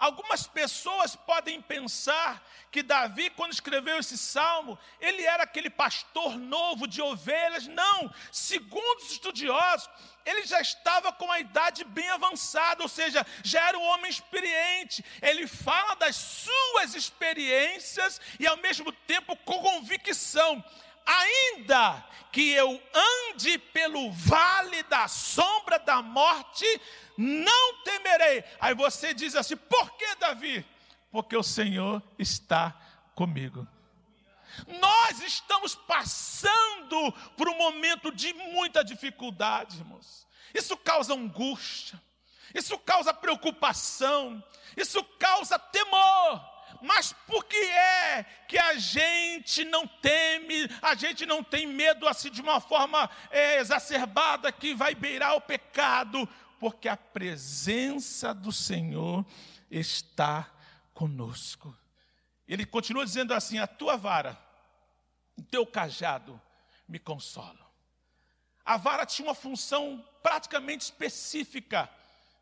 Algumas 0.00 0.46
pessoas 0.46 1.14
podem 1.14 1.60
pensar 1.60 2.42
que 2.70 2.82
Davi, 2.82 3.28
quando 3.28 3.52
escreveu 3.52 3.98
esse 3.98 4.16
salmo, 4.16 4.78
ele 4.98 5.22
era 5.26 5.42
aquele 5.42 5.68
pastor 5.68 6.38
novo 6.38 6.86
de 6.86 7.02
ovelhas. 7.02 7.66
Não, 7.66 8.10
segundo 8.32 9.02
os 9.02 9.12
estudiosos, 9.12 9.90
ele 10.24 10.46
já 10.46 10.58
estava 10.58 11.12
com 11.12 11.30
a 11.30 11.38
idade 11.38 11.84
bem 11.84 12.08
avançada, 12.08 12.82
ou 12.82 12.88
seja, 12.88 13.26
já 13.44 13.68
era 13.68 13.78
um 13.78 13.86
homem 13.88 14.10
experiente. 14.10 15.04
Ele 15.20 15.46
fala 15.46 15.94
das 15.96 16.16
suas 16.16 16.94
experiências 16.94 18.18
e, 18.38 18.46
ao 18.46 18.56
mesmo 18.56 18.90
tempo, 18.92 19.36
com 19.36 19.60
convicção 19.60 20.64
ainda 21.10 22.04
que 22.32 22.50
eu 22.50 22.80
ande 22.94 23.58
pelo 23.58 24.12
vale 24.12 24.82
da 24.84 25.08
sombra 25.08 25.78
da 25.78 26.00
morte, 26.00 26.64
não 27.16 27.82
temerei. 27.82 28.44
Aí 28.60 28.74
você 28.74 29.12
diz 29.12 29.34
assim: 29.34 29.56
por 29.56 29.92
que, 29.92 30.14
Davi? 30.16 30.64
Porque 31.10 31.36
o 31.36 31.42
Senhor 31.42 32.02
está 32.18 32.74
comigo. 33.14 33.66
Nós 34.80 35.20
estamos 35.20 35.74
passando 35.74 37.12
por 37.36 37.48
um 37.48 37.56
momento 37.56 38.12
de 38.12 38.32
muita 38.32 38.84
dificuldade, 38.84 39.78
irmãos. 39.78 40.26
Isso 40.54 40.76
causa 40.76 41.14
angústia, 41.14 42.00
isso 42.54 42.76
causa 42.78 43.14
preocupação, 43.14 44.42
isso 44.76 45.02
causa 45.18 45.58
temor. 45.58 46.59
Mas 46.80 47.12
por 47.26 47.44
que 47.44 47.56
é 47.56 48.24
que 48.48 48.58
a 48.58 48.76
gente 48.76 49.64
não 49.64 49.86
teme, 49.86 50.68
a 50.80 50.94
gente 50.94 51.26
não 51.26 51.42
tem 51.42 51.66
medo 51.66 52.08
assim 52.08 52.30
de 52.30 52.40
uma 52.40 52.60
forma 52.60 53.08
é, 53.30 53.58
exacerbada 53.58 54.50
que 54.50 54.74
vai 54.74 54.94
beirar 54.94 55.34
o 55.36 55.40
pecado? 55.40 56.28
Porque 56.58 56.88
a 56.88 56.96
presença 56.96 58.34
do 58.34 58.52
Senhor 58.52 59.24
está 59.70 60.50
conosco. 60.92 61.76
Ele 62.46 62.66
continua 62.66 63.04
dizendo 63.04 63.32
assim: 63.32 63.58
a 63.58 63.66
tua 63.66 63.96
vara, 63.96 64.38
o 65.36 65.42
teu 65.42 65.66
cajado 65.66 66.40
me 66.88 66.98
consolam. 66.98 67.66
A 68.64 68.76
vara 68.76 69.06
tinha 69.06 69.28
uma 69.28 69.34
função 69.34 70.04
praticamente 70.22 70.84
específica 70.84 71.88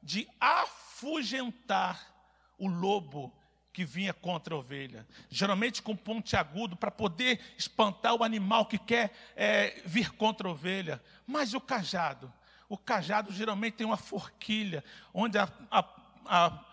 de 0.03 0.29
afugentar 0.41 2.15
o 2.59 2.69
lobo 2.69 3.33
que 3.79 3.85
vinha 3.85 4.13
contra 4.13 4.57
a 4.57 4.59
ovelha, 4.59 5.07
geralmente 5.31 5.81
com 5.81 5.95
ponte 5.95 6.35
agudo 6.35 6.75
para 6.75 6.91
poder 6.91 7.39
espantar 7.57 8.13
o 8.13 8.25
animal 8.25 8.67
que 8.67 8.77
quer 8.77 9.13
é, 9.37 9.81
vir 9.87 10.11
contra 10.11 10.49
a 10.49 10.51
ovelha. 10.51 11.01
Mas 11.25 11.55
o 11.55 11.61
cajado, 11.61 12.33
O 12.69 12.77
cajado 12.77 13.33
geralmente 13.33 13.75
tem 13.75 13.87
uma 13.87 13.97
forquilha, 13.97 14.83
onde 15.15 15.39
a, 15.39 15.49
a, 15.71 15.85
a, 16.27 16.65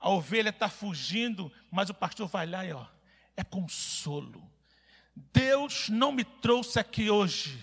a 0.00 0.10
ovelha 0.10 0.50
está 0.50 0.68
fugindo, 0.68 1.52
mas 1.68 1.90
o 1.90 1.94
pastor 1.94 2.28
vai 2.28 2.46
lá 2.46 2.64
e 2.64 2.72
ó, 2.72 2.86
é 3.36 3.42
consolo. 3.42 4.48
Deus 5.32 5.88
não 5.88 6.12
me 6.12 6.22
trouxe 6.22 6.78
aqui 6.78 7.10
hoje 7.10 7.58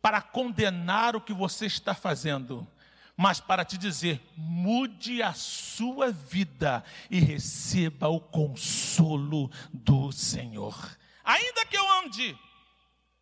para 0.00 0.22
condenar 0.22 1.16
o 1.16 1.20
que 1.20 1.34
você 1.34 1.66
está 1.66 1.94
fazendo, 1.94 2.66
mas 3.16 3.40
para 3.40 3.64
te 3.64 3.78
dizer: 3.78 4.20
mude 4.36 5.22
a 5.22 5.32
sua 5.32 6.12
vida 6.12 6.84
e 7.10 7.18
receba 7.18 8.08
o 8.08 8.20
consolo 8.20 9.50
do 9.72 10.12
Senhor. 10.12 10.98
Ainda 11.24 11.64
que 11.66 11.76
eu 11.76 11.92
ande 12.04 12.38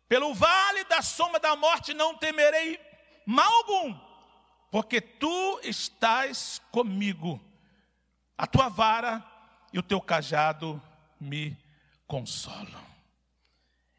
pelo 0.07 0.33
vale 0.33 0.83
da 0.83 1.01
sombra 1.01 1.39
da 1.39 1.55
morte, 1.55 1.93
não 1.93 2.15
temerei 2.15 2.79
mal 3.25 3.51
algum, 3.51 3.97
porque 4.69 5.01
tu 5.01 5.59
estás 5.63 6.61
comigo, 6.71 7.41
a 8.37 8.45
tua 8.45 8.69
vara 8.69 9.23
e 9.73 9.79
o 9.79 9.83
teu 9.83 9.99
cajado 9.99 10.81
me 11.19 11.57
consolam. 12.05 12.85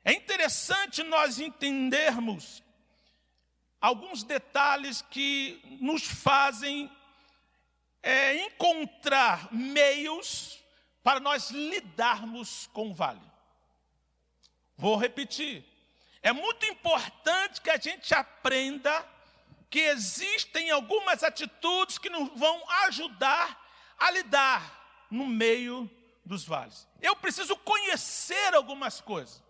É 0.05 0.13
interessante 0.13 1.03
nós 1.03 1.41
entendermos 1.41 2.63
alguns 3.87 4.25
detalhes 4.25 5.01
que 5.01 5.63
nos 5.81 6.03
fazem 6.03 6.91
é, 8.03 8.45
encontrar 8.45 9.53
meios 9.53 10.59
para 11.05 11.21
nós 11.21 11.53
lidarmos 11.53 12.69
com 12.73 12.91
o 12.91 12.95
vale. 12.95 13.23
Vou 14.77 14.97
repetir. 14.97 15.65
É 16.21 16.33
muito 16.33 16.67
importante 16.67 17.61
que 17.61 17.71
a 17.71 17.77
gente 17.77 18.13
aprenda 18.13 19.07
que 19.71 19.79
existem 19.79 20.69
algumas 20.73 21.23
atitudes 21.23 21.97
que 21.97 22.11
nos 22.11 22.29
vão 22.37 22.61
ajudar 22.87 23.65
a 23.97 24.11
lidar 24.11 25.07
no 25.09 25.29
meio 25.29 25.89
dos 26.25 26.45
vales. 26.45 26.89
Eu 27.01 27.15
preciso 27.15 27.57
conhecer 27.59 28.53
algumas 28.53 29.01
coisas. 29.01 29.41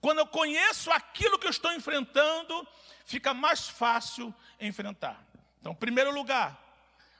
Quando 0.00 0.18
eu 0.18 0.26
conheço 0.26 0.90
aquilo 0.90 1.38
que 1.38 1.46
eu 1.46 1.50
estou 1.50 1.72
enfrentando, 1.72 2.66
fica 3.04 3.32
mais 3.34 3.68
fácil 3.68 4.34
enfrentar. 4.60 5.24
Então, 5.60 5.74
primeiro 5.74 6.14
lugar, 6.14 6.56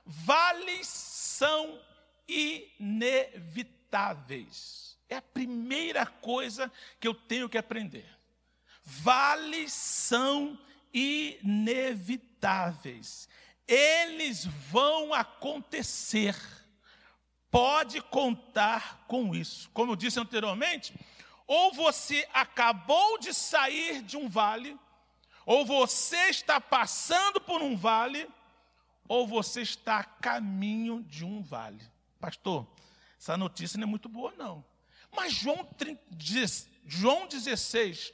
vales 0.05 0.87
são 0.87 1.81
inevitáveis. 2.29 4.97
É 5.09 5.17
a 5.17 5.23
primeira 5.23 6.07
coisa 6.07 6.71
que 7.01 7.09
eu 7.09 7.15
tenho 7.15 7.49
que 7.49 7.59
aprender. 7.59 8.07
Vales 8.85 9.73
são 9.73 10.57
inevitáveis. 10.93 13.29
Eles 13.67 14.45
vão 14.45 15.13
acontecer. 15.13 16.37
Pode 17.51 18.01
contar 18.03 19.05
com 19.07 19.35
isso. 19.35 19.71
Como 19.71 19.93
eu 19.93 19.97
disse 19.97 20.21
anteriormente, 20.21 20.93
ou 21.49 21.73
você 21.73 22.29
acabou 22.35 23.19
de 23.19 23.33
sair 23.33 24.03
de 24.03 24.19
um 24.19 24.29
vale, 24.29 24.79
ou 25.47 25.65
você 25.65 26.29
está 26.29 26.61
passando 26.61 27.41
por 27.41 27.63
um 27.63 27.75
vale, 27.75 28.29
ou 29.09 29.27
você 29.27 29.63
está 29.63 30.01
a 30.01 30.05
caminho 30.05 31.03
de 31.05 31.25
um 31.25 31.43
vale. 31.43 31.83
Pastor, 32.21 32.67
essa 33.19 33.35
notícia 33.39 33.79
não 33.79 33.85
é 33.85 33.91
muito 33.91 34.11
boa, 34.11 34.35
não. 34.37 34.63
Mas 35.11 35.33
João, 35.33 35.67
João 36.85 37.27
16, 37.27 38.13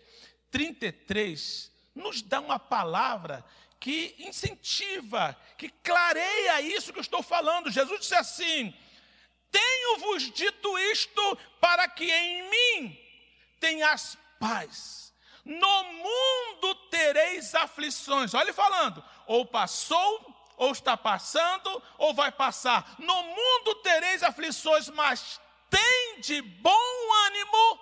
33, 0.52 1.72
nos 1.92 2.22
dá 2.22 2.40
uma 2.40 2.60
palavra 2.60 3.44
que 3.80 4.14
incentiva, 4.20 5.36
que 5.58 5.68
clareia 5.68 6.60
isso 6.60 6.92
que 6.92 7.00
eu 7.00 7.02
estou 7.02 7.22
falando. 7.22 7.68
Jesus 7.68 8.00
disse 8.00 8.14
assim: 8.14 8.72
Tenho-vos 9.50 10.30
dito 10.30 10.78
isto 10.78 11.36
para 11.60 11.88
que 11.88 12.08
em 12.08 12.48
mim 12.48 13.03
tenhas 13.60 14.16
paz. 14.38 15.12
No 15.44 15.84
mundo 15.84 16.74
tereis 16.90 17.54
aflições. 17.54 18.34
Olha 18.34 18.44
ele 18.44 18.52
falando, 18.52 19.04
ou 19.26 19.44
passou, 19.44 20.34
ou 20.56 20.72
está 20.72 20.96
passando, 20.96 21.82
ou 21.98 22.14
vai 22.14 22.32
passar. 22.32 22.94
No 22.98 23.22
mundo 23.22 23.74
tereis 23.82 24.22
aflições, 24.22 24.88
mas 24.88 25.40
tem 25.68 26.20
de 26.20 26.40
bom 26.40 26.72
ânimo, 27.26 27.80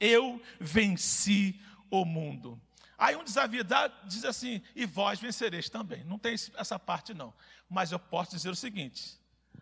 eu 0.00 0.42
venci 0.60 1.58
o 1.90 2.04
mundo. 2.04 2.60
Aí 2.98 3.14
um 3.14 3.24
desavidado 3.24 3.94
diz 4.04 4.24
assim, 4.24 4.60
e 4.74 4.84
vós 4.84 5.20
vencereis 5.20 5.70
também. 5.70 6.02
Não 6.04 6.18
tem 6.18 6.34
essa 6.56 6.78
parte 6.78 7.14
não. 7.14 7.32
Mas 7.70 7.92
eu 7.92 7.98
posso 7.98 8.32
dizer 8.32 8.50
o 8.50 8.56
seguinte: 8.56 9.18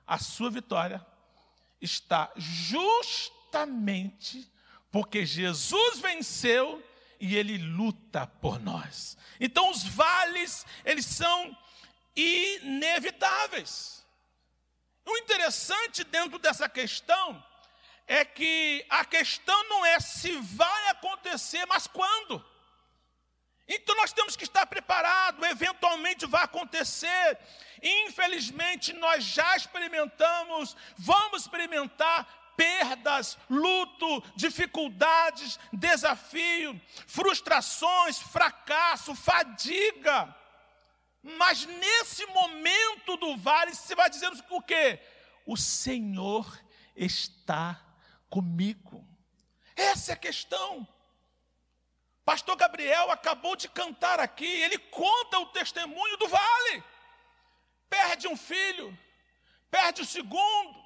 a 0.06 0.18
sua 0.18 0.50
vitória 0.50 1.04
está 1.80 2.32
justamente 2.36 4.50
porque 4.90 5.26
Jesus 5.26 5.98
venceu 5.98 6.82
e 7.20 7.36
ele 7.36 7.58
luta 7.58 8.26
por 8.26 8.58
nós. 8.58 9.16
Então 9.40 9.70
os 9.70 9.84
vales, 9.84 10.64
eles 10.84 11.06
são 11.06 11.56
inevitáveis. 12.14 14.04
O 15.04 15.16
interessante 15.18 16.02
dentro 16.04 16.38
dessa 16.38 16.68
questão 16.68 17.44
é 18.06 18.24
que 18.24 18.84
a 18.88 19.04
questão 19.04 19.68
não 19.68 19.84
é 19.84 20.00
se 20.00 20.32
vai 20.38 20.88
acontecer, 20.88 21.64
mas 21.66 21.86
quando. 21.86 22.44
Então 23.68 23.96
nós 23.96 24.12
temos 24.12 24.36
que 24.36 24.44
estar 24.44 24.64
preparados, 24.66 25.44
eventualmente 25.48 26.24
vai 26.26 26.44
acontecer. 26.44 27.38
Infelizmente 27.82 28.92
nós 28.92 29.24
já 29.24 29.56
experimentamos, 29.56 30.76
vamos 30.96 31.42
experimentar 31.42 32.45
perdas, 32.56 33.36
luto, 33.48 34.22
dificuldades, 34.34 35.58
desafio, 35.72 36.80
frustrações, 37.06 38.18
fracasso, 38.18 39.14
fadiga. 39.14 40.34
Mas 41.22 41.66
nesse 41.66 42.24
momento 42.26 43.16
do 43.16 43.36
vale, 43.36 43.74
você 43.74 43.94
vai 43.94 44.08
dizendo 44.08 44.42
o 44.50 44.62
quê? 44.62 45.00
O 45.44 45.56
Senhor 45.56 46.46
está 46.94 47.80
comigo. 48.30 49.06
Essa 49.74 50.12
é 50.12 50.14
a 50.14 50.18
questão. 50.18 50.86
Pastor 52.24 52.56
Gabriel 52.56 53.10
acabou 53.10 53.54
de 53.54 53.68
cantar 53.68 54.18
aqui, 54.18 54.46
ele 54.46 54.78
conta 54.78 55.38
o 55.38 55.46
testemunho 55.46 56.16
do 56.16 56.26
vale. 56.26 56.82
Perde 57.88 58.26
um 58.26 58.36
filho, 58.36 58.98
perde 59.70 60.02
o 60.02 60.04
segundo, 60.04 60.85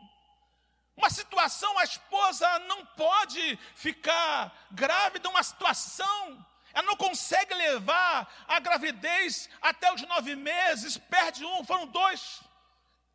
uma 1.00 1.10
situação, 1.10 1.78
a 1.78 1.84
esposa 1.84 2.58
não 2.60 2.84
pode 2.84 3.58
ficar 3.74 4.52
grávida, 4.70 5.30
uma 5.30 5.42
situação, 5.42 6.46
ela 6.74 6.86
não 6.86 6.96
consegue 6.96 7.54
levar 7.54 8.30
a 8.46 8.60
gravidez 8.60 9.48
até 9.62 9.92
os 9.92 10.02
nove 10.02 10.36
meses, 10.36 10.98
perde 10.98 11.44
um, 11.44 11.64
foram 11.64 11.86
dois, 11.86 12.42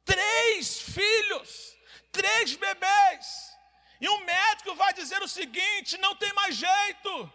três 0.03 0.81
filhos, 0.81 1.77
três 2.11 2.55
bebês. 2.55 3.55
E 4.01 4.09
o 4.09 4.25
médico 4.25 4.75
vai 4.75 4.91
dizer 4.93 5.21
o 5.21 5.27
seguinte: 5.27 5.97
não 5.99 6.15
tem 6.15 6.33
mais 6.33 6.55
jeito 6.55 7.31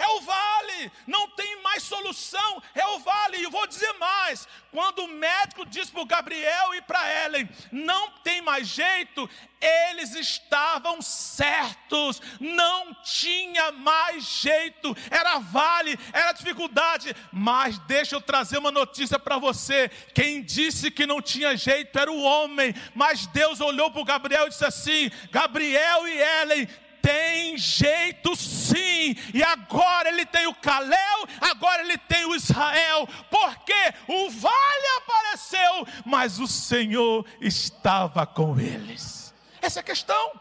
é 0.00 0.08
o 0.16 0.20
vale, 0.22 0.90
não 1.06 1.28
tem 1.28 1.60
mais 1.62 1.82
solução, 1.82 2.62
é 2.74 2.86
o 2.86 3.00
vale. 3.00 3.36
E 3.36 3.46
vou 3.50 3.66
dizer 3.66 3.92
mais: 3.94 4.48
quando 4.72 5.00
o 5.00 5.08
médico 5.08 5.66
diz 5.66 5.90
para 5.90 6.00
o 6.00 6.06
Gabriel 6.06 6.74
e 6.74 6.80
para 6.80 7.24
Ellen, 7.26 7.46
não 7.70 8.10
tem 8.24 8.40
mais 8.40 8.66
jeito, 8.66 9.28
eles 9.60 10.14
estavam 10.14 11.02
certos, 11.02 12.22
não 12.40 12.94
tinha 13.04 13.70
mais 13.72 14.24
jeito, 14.24 14.96
era 15.10 15.38
vale, 15.38 15.98
era 16.14 16.32
dificuldade. 16.32 17.14
Mas 17.30 17.78
deixa 17.80 18.16
eu 18.16 18.22
trazer 18.22 18.56
uma 18.56 18.70
notícia 18.70 19.18
para 19.18 19.36
você: 19.36 19.90
quem 20.14 20.42
disse 20.42 20.90
que 20.90 21.06
não 21.06 21.20
tinha 21.20 21.54
jeito 21.58 21.98
era 21.98 22.10
o 22.10 22.22
homem, 22.22 22.74
mas 22.94 23.26
Deus 23.26 23.60
olhou 23.60 23.90
para 23.90 24.00
o 24.00 24.04
Gabriel 24.06 24.46
e 24.46 24.50
disse 24.50 24.64
assim: 24.64 25.10
Gabriel 25.30 26.08
e 26.08 26.18
Ellen, 26.40 26.68
tem 27.02 27.56
jeito 27.56 28.34
sim, 28.36 29.16
e 29.34 29.42
agora 29.42 30.08
ele 30.08 30.24
tem 30.26 30.46
o 30.46 30.54
Calel, 30.54 31.26
agora 31.40 31.82
ele 31.82 31.98
tem 31.98 32.24
o 32.24 32.34
Israel, 32.34 33.08
porque 33.30 33.94
o 34.08 34.30
vale 34.30 34.86
apareceu, 34.98 35.86
mas 36.04 36.38
o 36.38 36.46
Senhor 36.46 37.26
estava 37.40 38.26
com 38.26 38.58
eles. 38.58 39.34
Essa 39.60 39.80
é 39.80 39.82
a 39.82 39.84
questão. 39.84 40.40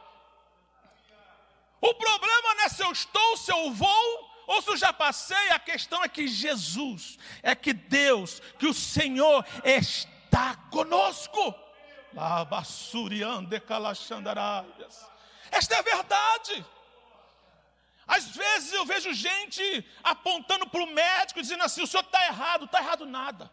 O 1.82 1.94
problema 1.94 2.56
não 2.56 2.64
é 2.64 2.70
se 2.70 2.84
eu 2.84 2.92
estou, 2.92 3.38
se 3.38 3.52
eu 3.52 3.72
vou, 3.72 4.30
ou 4.48 4.62
se 4.62 4.70
eu 4.70 4.78
já 4.78 4.92
passei, 4.92 5.50
a 5.52 5.60
questão 5.60 6.04
é 6.04 6.10
que 6.10 6.28
Jesus, 6.28 7.18
é 7.42 7.56
que 7.56 7.72
Deus, 7.72 8.42
que 8.58 8.68
o 8.68 8.74
Senhor 8.74 9.46
está 9.64 10.56
conosco. 10.72 11.56
Labassuriande 12.14 13.60
calachandaraias. 13.60 15.09
Esta 15.52 15.76
é 15.76 15.80
a 15.80 15.82
verdade. 15.82 16.66
Às 18.08 18.28
vezes 18.36 18.74
eu 18.74 18.86
vejo 18.86 19.14
gente 19.14 19.86
apontando 20.04 20.68
para 20.68 20.82
o 20.82 20.94
médico, 20.94 21.42
dizendo 21.42 21.64
assim: 21.64 21.82
o 21.82 21.88
senhor 21.88 22.04
está 22.04 22.26
errado, 22.26 22.66
está 22.66 22.80
errado 22.80 23.06
nada. 23.06 23.52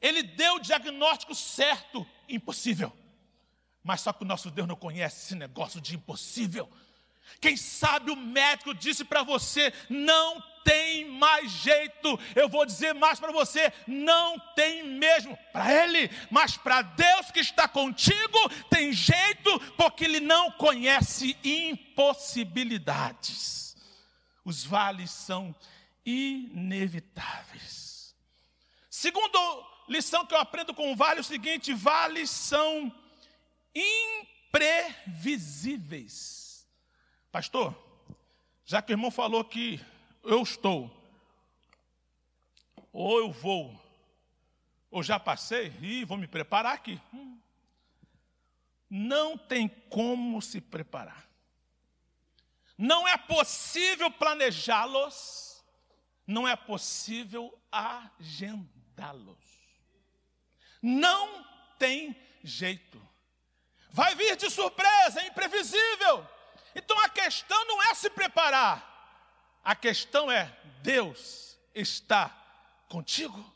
Ele 0.00 0.22
deu 0.22 0.56
o 0.56 0.60
diagnóstico 0.60 1.34
certo, 1.34 2.04
impossível. 2.28 2.92
Mas 3.84 4.00
só 4.00 4.12
que 4.12 4.24
o 4.24 4.26
nosso 4.26 4.50
Deus 4.50 4.66
não 4.66 4.76
conhece 4.76 5.26
esse 5.26 5.34
negócio 5.36 5.80
de 5.80 5.94
impossível. 5.94 6.68
Quem 7.40 7.56
sabe 7.56 8.10
o 8.10 8.16
médico 8.16 8.74
disse 8.74 9.04
para 9.04 9.22
você: 9.22 9.72
não 9.88 10.42
tem 10.64 11.04
mais 11.04 11.50
jeito. 11.50 12.18
Eu 12.34 12.48
vou 12.48 12.66
dizer 12.66 12.94
mais 12.94 13.20
para 13.20 13.30
você: 13.32 13.72
não 13.86 14.38
tem 14.54 14.84
mesmo 14.84 15.38
para 15.52 15.84
ele, 15.84 16.10
mas 16.30 16.56
para 16.56 16.80
Deus 16.82 17.30
que 17.30 17.40
está 17.40 17.68
contigo 17.68 18.48
tem 18.70 18.90
jeito, 18.92 19.60
porque 19.76 20.04
ele 20.04 20.20
não 20.20 20.50
conhece 20.52 21.36
impossibilidades. 21.44 23.76
Os 24.44 24.64
vales 24.64 25.10
são 25.10 25.54
inevitáveis. 26.04 28.14
Segundo 28.90 29.38
lição 29.88 30.26
que 30.26 30.34
eu 30.34 30.38
aprendo 30.38 30.74
com 30.74 30.92
o 30.92 30.96
vale 30.96 31.18
é 31.18 31.20
o 31.20 31.24
seguinte: 31.24 31.72
vales 31.72 32.28
são 32.30 32.92
imprevisíveis. 33.74 36.66
Pastor, 37.30 37.72
já 38.64 38.82
que 38.82 38.92
o 38.92 38.94
irmão 38.94 39.10
falou 39.10 39.44
que 39.44 39.80
eu 40.22 40.42
estou, 40.42 40.90
ou 42.92 43.18
eu 43.18 43.30
vou, 43.30 43.80
ou 44.90 45.02
já 45.02 45.18
passei, 45.18 45.72
e 45.80 46.04
vou 46.04 46.16
me 46.16 46.26
preparar 46.26 46.74
aqui. 46.74 47.00
Hum. 47.12 47.38
Não 48.88 49.38
tem 49.38 49.68
como 49.88 50.42
se 50.42 50.60
preparar. 50.60 51.26
Não 52.76 53.06
é 53.06 53.16
possível 53.16 54.10
planejá-los, 54.10 55.64
não 56.26 56.46
é 56.46 56.54
possível 56.56 57.56
agendá-los. 57.70 59.38
Não 60.82 61.44
tem 61.78 62.16
jeito. 62.42 63.00
Vai 63.90 64.14
vir 64.14 64.36
de 64.36 64.50
surpresa, 64.50 65.20
é 65.20 65.26
imprevisível. 65.26 66.26
Então 66.74 66.98
a 66.98 67.08
questão 67.08 67.64
não 67.66 67.82
é 67.84 67.94
se 67.94 68.10
preparar, 68.10 68.91
a 69.62 69.74
questão 69.74 70.30
é: 70.30 70.54
Deus 70.82 71.58
está 71.74 72.30
contigo? 72.88 73.50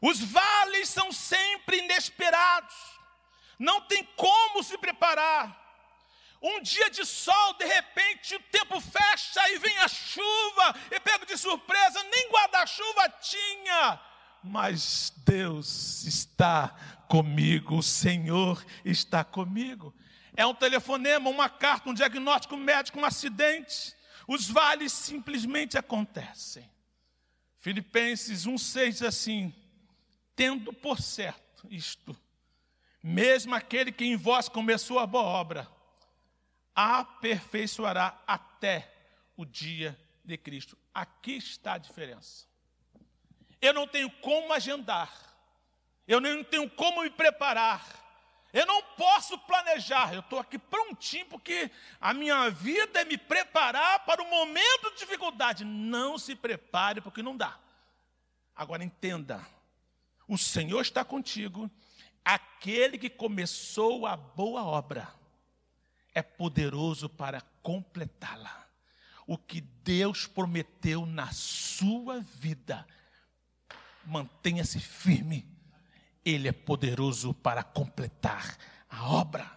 Os 0.00 0.20
vales 0.20 0.88
são 0.88 1.10
sempre 1.10 1.78
inesperados, 1.78 2.74
não 3.58 3.80
tem 3.82 4.04
como 4.16 4.62
se 4.62 4.76
preparar. 4.78 5.64
Um 6.42 6.60
dia 6.60 6.90
de 6.90 7.04
sol, 7.04 7.54
de 7.54 7.64
repente 7.64 8.36
o 8.36 8.40
tempo 8.40 8.78
fecha 8.78 9.50
e 9.50 9.58
vem 9.58 9.76
a 9.78 9.88
chuva, 9.88 10.74
e 10.90 11.00
pego 11.00 11.24
de 11.24 11.36
surpresa, 11.36 12.02
nem 12.04 12.30
guarda-chuva 12.30 13.08
tinha, 13.20 14.00
mas 14.48 15.12
Deus 15.24 16.04
está 16.04 16.68
comigo, 17.08 17.78
o 17.78 17.82
Senhor 17.82 18.64
está 18.84 19.24
comigo. 19.24 19.92
É 20.36 20.46
um 20.46 20.54
telefonema, 20.54 21.28
uma 21.30 21.48
carta, 21.48 21.90
um 21.90 21.94
diagnóstico 21.94 22.56
médico, 22.56 23.00
um 23.00 23.04
acidente. 23.04 23.95
Os 24.26 24.48
vales 24.48 24.92
simplesmente 24.92 25.78
acontecem. 25.78 26.68
Filipenses 27.58 28.46
1,6 28.46 28.88
diz 28.90 29.02
assim: 29.02 29.54
tendo 30.36 30.72
por 30.72 31.00
certo 31.00 31.66
isto, 31.70 32.14
mesmo 33.02 33.54
aquele 33.54 33.90
que 33.90 34.04
em 34.04 34.16
vós 34.16 34.48
começou 34.48 34.98
a 34.98 35.06
boa 35.06 35.24
obra, 35.24 35.68
aperfeiçoará 36.74 38.22
até 38.26 38.92
o 39.36 39.44
dia 39.44 39.98
de 40.22 40.36
Cristo. 40.36 40.76
Aqui 40.92 41.36
está 41.36 41.72
a 41.72 41.78
diferença. 41.78 42.46
Eu 43.60 43.72
não 43.72 43.86
tenho 43.86 44.10
como 44.20 44.52
agendar, 44.52 45.10
eu 46.06 46.20
não 46.20 46.44
tenho 46.44 46.68
como 46.68 47.02
me 47.02 47.10
preparar, 47.10 47.84
eu 48.56 48.64
não 48.64 48.82
posso 48.96 49.36
planejar, 49.40 50.14
eu 50.14 50.20
estou 50.20 50.38
aqui 50.38 50.58
prontinho, 50.58 51.26
porque 51.26 51.70
a 52.00 52.14
minha 52.14 52.48
vida 52.48 53.02
é 53.02 53.04
me 53.04 53.18
preparar 53.18 54.06
para 54.06 54.22
o 54.22 54.30
momento 54.30 54.92
de 54.94 55.00
dificuldade. 55.00 55.62
Não 55.62 56.16
se 56.16 56.34
prepare, 56.34 57.02
porque 57.02 57.22
não 57.22 57.36
dá. 57.36 57.58
Agora 58.54 58.82
entenda: 58.82 59.46
o 60.26 60.38
Senhor 60.38 60.80
está 60.80 61.04
contigo, 61.04 61.70
aquele 62.24 62.96
que 62.96 63.10
começou 63.10 64.06
a 64.06 64.16
boa 64.16 64.64
obra 64.64 65.06
é 66.14 66.22
poderoso 66.22 67.10
para 67.10 67.42
completá-la. 67.62 68.66
O 69.26 69.36
que 69.36 69.60
Deus 69.60 70.26
prometeu 70.26 71.04
na 71.04 71.30
sua 71.30 72.20
vida, 72.20 72.86
mantenha-se 74.06 74.80
firme 74.80 75.55
ele 76.26 76.48
é 76.48 76.52
poderoso 76.52 77.32
para 77.32 77.62
completar 77.62 78.58
a 78.90 79.08
obra. 79.08 79.48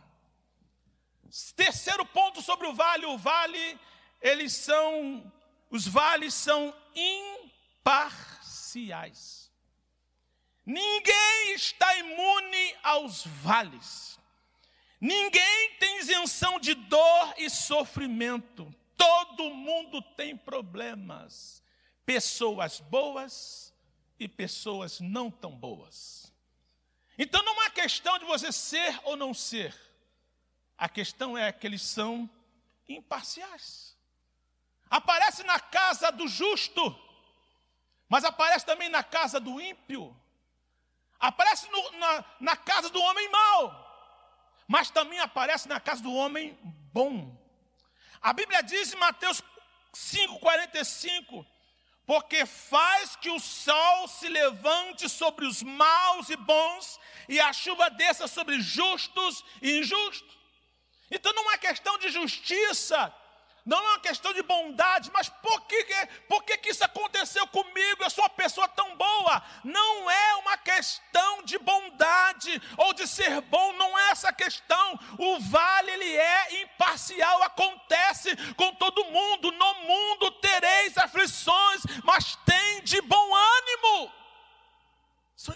Terceiro 1.55 2.05
ponto 2.05 2.43
sobre 2.43 2.67
o 2.67 2.73
vale, 2.75 3.07
o 3.07 3.17
vale, 3.17 3.79
eles 4.21 4.53
são, 4.53 5.33
os 5.71 5.87
vales 5.87 6.35
são 6.35 6.71
imparciais. 7.75 9.49
Ninguém 10.63 11.55
está 11.55 11.97
imune 11.97 12.75
aos 12.83 13.25
vales. 13.25 14.19
Ninguém 15.01 15.75
tem 15.79 15.97
isenção 15.99 16.59
de 16.59 16.75
dor 16.75 17.33
e 17.37 17.49
sofrimento. 17.49 18.71
Todo 18.95 19.49
mundo 19.55 20.03
tem 20.03 20.37
problemas. 20.37 21.63
Pessoas 22.05 22.79
boas 22.79 23.73
e 24.19 24.27
pessoas 24.27 24.99
não 24.99 25.31
tão 25.31 25.55
boas. 25.55 26.28
Então 27.21 27.43
não 27.43 27.59
há 27.59 27.69
questão 27.69 28.17
de 28.17 28.23
você 28.23 28.49
ser 28.49 28.97
ou 29.03 29.17
não 29.17 29.33
ser. 29.33 29.77
A 30.77 30.87
questão 30.87 31.37
é 31.37 31.51
que 31.51 31.67
eles 31.67 31.81
são 31.81 32.29
imparciais. 32.87 33.93
Aparece 34.89 35.43
na 35.43 35.59
casa 35.59 36.13
do 36.13 36.29
justo, 36.29 36.81
mas 38.07 38.23
aparece 38.23 38.65
também 38.65 38.87
na 38.87 39.03
casa 39.03 39.37
do 39.37 39.59
ímpio. 39.59 40.15
Aparece 41.19 41.69
no, 41.69 41.91
na, 41.99 42.25
na 42.39 42.55
casa 42.55 42.89
do 42.89 43.01
homem 43.01 43.29
mau, 43.29 44.63
mas 44.65 44.89
também 44.89 45.19
aparece 45.19 45.67
na 45.67 45.81
casa 45.81 46.01
do 46.01 46.13
homem 46.13 46.57
bom. 46.93 47.37
A 48.21 48.31
Bíblia 48.31 48.63
diz 48.63 48.93
em 48.93 48.97
Mateus 48.97 49.43
5,45 49.93 51.45
porque 52.09 52.43
faz 52.43 53.15
que 53.17 53.29
o 53.29 53.39
sol 53.39 54.07
se 54.07 54.27
levante 54.27 55.07
sobre 55.07 55.45
os 55.45 55.61
maus 55.61 56.27
e 56.31 56.35
bons, 56.35 56.99
e 57.27 57.39
a 57.39 57.53
chuva 57.53 57.87
desça 57.91 58.27
sobre 58.27 58.59
justos 58.59 59.45
e 59.61 59.77
injustos. 59.77 60.35
Então 61.11 61.31
não 61.33 61.51
é 61.51 61.57
questão 61.59 61.99
de 61.99 62.09
justiça, 62.09 63.13
não 63.69 63.77
é 63.77 63.89
uma 63.91 63.99
questão 63.99 64.33
de 64.33 64.41
bondade, 64.41 65.11
mas 65.13 65.29
por 65.29 65.61
que, 65.67 65.85
por 66.27 66.43
que, 66.43 66.57
que 66.57 66.69
isso 66.69 66.83
aconteceu 66.83 67.45
comigo? 67.47 68.03
Eu 68.03 68.09
sou 68.09 68.23
uma 68.23 68.29
pessoa 68.31 68.67
tão 68.67 68.95
boa. 68.95 69.43
Não 69.63 70.09
é 70.09 70.35
uma 70.37 70.57
questão 70.57 71.43
de 71.43 71.55
bondade 71.59 72.59
ou 72.77 72.93
de 72.93 73.07
ser 73.07 73.41
bom, 73.41 73.73
não 73.73 73.97
é 73.99 74.09
essa 74.09 74.33
questão. 74.33 74.99
O 75.19 75.39
vale, 75.39 75.91
ele 75.91 76.17
é 76.17 76.63
imparcial, 76.63 77.43
acontece 77.43 78.35
com 78.55 78.73
todo 78.73 79.05
mundo. 79.05 79.51
No 79.51 79.73
mundo 79.81 80.31
tereis 80.31 80.97
aflições, 80.97 81.83
mas 82.03 82.35
tem 82.37 82.81
de 82.81 82.99
bom 83.01 83.35
ânimo. 83.35 84.11
São 85.35 85.53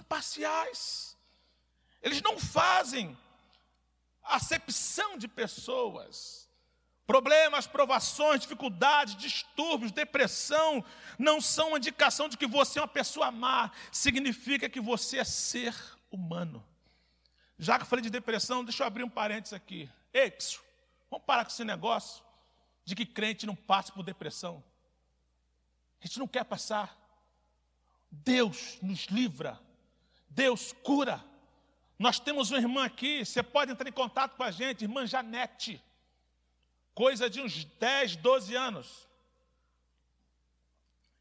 Eles 2.01 2.21
não 2.21 2.39
fazem 2.39 3.17
acepção 4.23 5.17
de 5.17 5.27
pessoas. 5.27 6.49
Problemas, 7.05 7.67
provações, 7.67 8.41
dificuldades, 8.41 9.15
distúrbios, 9.15 9.91
depressão 9.91 10.83
não 11.19 11.41
são 11.41 11.69
uma 11.69 11.77
indicação 11.77 12.29
de 12.29 12.37
que 12.37 12.47
você 12.47 12.79
é 12.79 12.81
uma 12.81 12.87
pessoa 12.87 13.29
má, 13.29 13.71
significa 13.91 14.69
que 14.69 14.79
você 14.79 15.19
é 15.19 15.23
ser 15.23 15.75
humano. 16.09 16.65
Já 17.59 17.77
que 17.77 17.83
eu 17.83 17.87
falei 17.87 18.03
de 18.03 18.09
depressão, 18.09 18.63
deixa 18.63 18.83
eu 18.83 18.87
abrir 18.87 19.03
um 19.03 19.09
parênteses 19.09 19.53
aqui. 19.53 19.89
Ei, 20.13 20.33
vamos 21.09 21.25
parar 21.25 21.43
com 21.43 21.51
esse 21.51 21.63
negócio 21.65 22.23
de 22.85 22.95
que 22.95 23.05
crente 23.05 23.45
não 23.45 23.55
passa 23.55 23.91
por 23.91 24.03
depressão. 24.03 24.63
A 26.01 26.07
gente 26.07 26.19
não 26.19 26.27
quer 26.27 26.43
passar. 26.45 26.97
Deus 28.09 28.77
nos 28.81 29.05
livra, 29.05 29.59
Deus 30.33 30.73
cura. 30.83 31.23
Nós 31.97 32.19
temos 32.19 32.51
uma 32.51 32.59
irmã 32.59 32.85
aqui, 32.85 33.25
você 33.25 33.41
pode 33.41 33.71
entrar 33.71 33.87
em 33.87 33.93
contato 33.93 34.35
com 34.35 34.43
a 34.43 34.51
gente, 34.51 34.83
irmã 34.83 35.05
Janete 35.05 35.81
coisa 36.93 37.29
de 37.29 37.41
uns 37.41 37.65
10, 37.65 38.17
12 38.17 38.55
anos. 38.55 39.07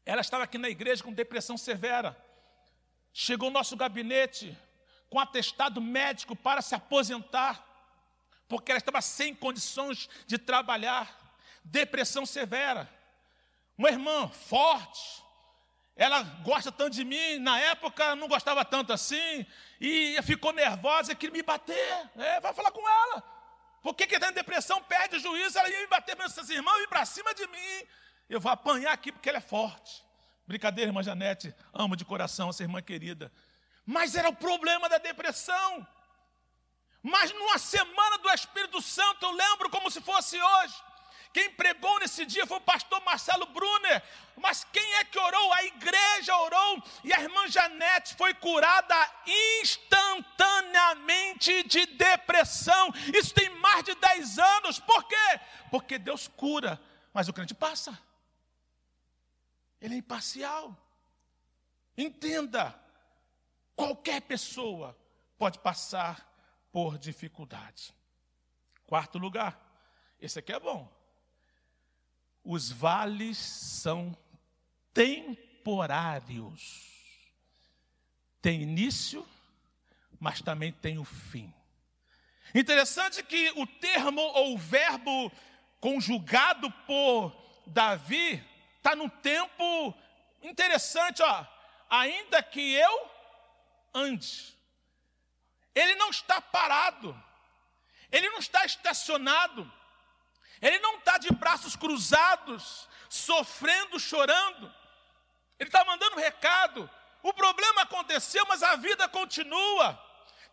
Ela 0.05 0.21
estava 0.21 0.43
aqui 0.43 0.57
na 0.57 0.69
igreja 0.69 1.03
com 1.03 1.11
depressão 1.11 1.57
severa. 1.57 2.17
Chegou 3.11 3.47
ao 3.47 3.53
nosso 3.53 3.75
gabinete 3.75 4.57
com 5.09 5.19
atestado 5.19 5.79
médico 5.79 6.35
para 6.35 6.61
se 6.61 6.73
aposentar, 6.73 7.63
porque 8.47 8.71
ela 8.71 8.79
estava 8.79 9.01
sem 9.01 9.33
condições 9.33 10.09
de 10.27 10.37
trabalhar. 10.37 11.19
Depressão 11.63 12.25
severa. 12.25 12.89
Uma 13.77 13.89
irmã 13.89 14.27
forte. 14.27 15.22
Ela 15.95 16.23
gosta 16.43 16.71
tanto 16.71 16.91
de 16.95 17.05
mim, 17.05 17.37
na 17.39 17.59
época 17.59 18.15
não 18.15 18.27
gostava 18.27 18.65
tanto 18.65 18.91
assim, 18.91 19.45
e 19.79 20.19
ficou 20.23 20.51
nervosa 20.51 21.11
e 21.11 21.15
queria 21.15 21.33
me 21.33 21.43
bater. 21.43 22.09
É, 22.15 22.39
vai 22.39 22.53
falar 22.53 22.71
com 22.71 22.87
ela. 22.87 23.23
Por 23.81 23.93
que, 23.93 24.07
que 24.07 24.15
está 24.15 24.29
em 24.29 24.33
depressão, 24.33 24.81
perde 24.83 25.17
o 25.17 25.19
juízo, 25.19 25.59
ela 25.59 25.69
ia 25.69 25.81
me 25.81 25.87
bater, 25.87 26.15
mas 26.17 26.31
essas 26.31 26.49
irmãs 26.49 26.77
vir 26.77 26.87
para 26.87 27.05
cima 27.05 27.33
de 27.33 27.45
mim. 27.47 27.87
Eu 28.29 28.39
vou 28.39 28.51
apanhar 28.51 28.93
aqui 28.93 29.11
porque 29.11 29.29
ela 29.29 29.37
é 29.37 29.41
forte. 29.41 30.03
Brincadeira, 30.47 30.89
irmã 30.89 31.03
Janete, 31.03 31.53
amo 31.73 31.95
de 31.95 32.05
coração 32.05 32.49
essa 32.49 32.63
irmã 32.63 32.81
querida. 32.81 33.31
Mas 33.85 34.15
era 34.15 34.29
o 34.29 34.35
problema 34.35 34.89
da 34.89 34.97
depressão. 34.97 35.85
Mas 37.01 37.33
numa 37.33 37.57
semana 37.57 38.17
do 38.17 38.29
Espírito 38.29 38.81
Santo, 38.81 39.25
eu 39.25 39.31
lembro 39.31 39.69
como 39.69 39.91
se 39.91 40.01
fosse 40.01 40.41
hoje. 40.41 40.75
Quem 41.33 41.49
pregou 41.49 41.99
nesse 41.99 42.25
dia 42.27 42.45
foi 42.45 42.57
o 42.57 42.61
pastor 42.61 43.03
Marcelo 43.03 43.47
Brunner. 43.47 44.03
Mas 44.37 44.63
quem 44.65 44.93
é 44.97 45.03
que 45.03 45.17
orou? 45.17 45.53
A 45.53 45.63
igreja 45.63 46.37
orou 46.37 46.83
e 47.03 47.11
a 47.11 47.19
irmã 47.19 47.47
Janete 47.47 48.13
foi 48.15 48.35
curada 48.35 48.95
instantaneamente 49.61 51.63
de 51.63 51.87
depressão. 51.87 52.93
Isso 53.11 53.33
tem 53.33 53.49
mais 53.49 53.83
de 53.83 53.95
10 53.95 54.37
anos. 54.37 54.79
Por 54.79 55.03
quê? 55.05 55.39
Porque 55.71 55.97
Deus 55.97 56.27
cura, 56.27 56.79
mas 57.11 57.27
o 57.27 57.33
crente 57.33 57.55
passa. 57.55 57.99
Ele 59.81 59.95
é 59.95 59.97
imparcial. 59.97 60.77
Entenda, 61.97 62.79
qualquer 63.75 64.21
pessoa 64.21 64.95
pode 65.35 65.57
passar 65.57 66.31
por 66.71 66.99
dificuldades. 66.99 67.91
Quarto 68.85 69.17
lugar, 69.17 69.59
esse 70.21 70.37
aqui 70.37 70.53
é 70.53 70.59
bom 70.59 71.01
os 72.43 72.71
vales 72.71 73.37
são 73.37 74.17
temporários. 74.93 76.91
Tem 78.41 78.61
início, 78.61 79.25
mas 80.19 80.41
também 80.41 80.71
tem 80.71 80.97
o 80.97 81.05
fim. 81.05 81.53
Interessante 82.53 83.23
que 83.23 83.51
o 83.55 83.65
termo 83.65 84.21
ou 84.21 84.53
o 84.53 84.57
verbo 84.57 85.31
conjugado 85.79 86.69
por 86.85 87.33
Davi 87.65 88.43
está 88.77 88.95
num 88.95 89.09
tempo 89.09 89.93
interessante, 90.41 91.21
ó. 91.23 91.45
Ainda 91.89 92.43
que 92.43 92.73
eu 92.73 93.09
ande. 93.93 94.57
Ele 95.73 95.95
não 95.95 96.09
está 96.09 96.41
parado. 96.41 97.21
Ele 98.11 98.29
não 98.29 98.39
está 98.39 98.65
estacionado. 98.65 99.71
Ele 100.63 100.79
não 100.79 100.95
está 100.95 101.17
de 101.17 101.29
braços 101.33 101.75
cruzados, 101.75 102.87
sofrendo, 103.09 103.99
chorando. 103.99 104.73
Ele 105.59 105.67
está 105.67 105.83
mandando 105.83 106.15
um 106.15 106.19
recado. 106.19 106.89
O 107.21 107.33
problema 107.33 107.81
aconteceu, 107.81 108.45
mas 108.47 108.63
a 108.63 108.77
vida 108.77 109.07
continua. 109.09 110.01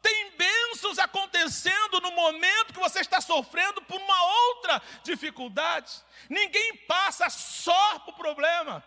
Tem 0.02 0.36
bênçãos 0.36 0.98
acontecendo 0.98 2.00
no 2.00 2.10
momento 2.10 2.72
que 2.72 2.80
você 2.80 3.00
está 3.00 3.20
sofrendo 3.20 3.82
por 3.82 4.00
uma 4.00 4.22
outra 4.48 4.82
dificuldade. 5.04 5.92
Ninguém 6.28 6.76
passa 6.88 7.30
só 7.30 8.00
por 8.00 8.14
problema. 8.14 8.82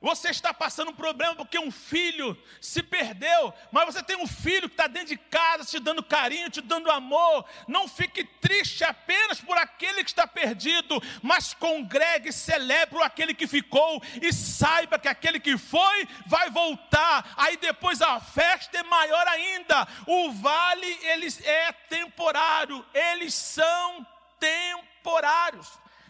Você 0.00 0.28
está 0.28 0.52
passando 0.52 0.90
um 0.90 0.94
problema 0.94 1.34
porque 1.34 1.58
um 1.58 1.70
filho 1.70 2.36
se 2.60 2.82
perdeu, 2.82 3.54
mas 3.72 3.86
você 3.86 4.02
tem 4.02 4.16
um 4.16 4.26
filho 4.26 4.68
que 4.68 4.74
está 4.74 4.86
dentro 4.86 5.08
de 5.08 5.16
casa 5.16 5.64
te 5.64 5.80
dando 5.80 6.02
carinho, 6.02 6.50
te 6.50 6.60
dando 6.60 6.90
amor. 6.90 7.44
Não 7.66 7.88
fique 7.88 8.22
triste 8.24 8.84
apenas 8.84 9.40
por 9.40 9.56
aquele 9.56 10.04
que 10.04 10.10
está 10.10 10.26
perdido, 10.26 11.02
mas 11.22 11.54
congregue, 11.54 12.32
celebre 12.32 13.02
aquele 13.02 13.34
que 13.34 13.46
ficou 13.46 14.02
e 14.20 14.32
saiba 14.32 14.98
que 14.98 15.08
aquele 15.08 15.40
que 15.40 15.56
foi 15.56 16.08
vai 16.26 16.50
voltar. 16.50 17.32
Aí 17.36 17.56
depois 17.56 18.02
a 18.02 18.20
festa 18.20 18.78
é 18.78 18.82
maior 18.82 19.26
ainda. 19.28 19.86
O 20.06 20.32
vale 20.32 20.98
eles 21.02 21.40
é 21.44 21.72
temporário, 21.72 22.84
eles 22.92 23.34
são 23.34 24.06
temporários. 24.38 25.68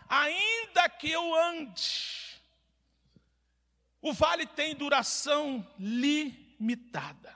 Ainda 0.09 0.89
que 0.89 1.11
eu 1.11 1.35
ande 1.35 2.34
o 4.05 4.13
vale 4.13 4.45
tem 4.45 4.75
duração 4.75 5.67
limitada. 5.79 7.35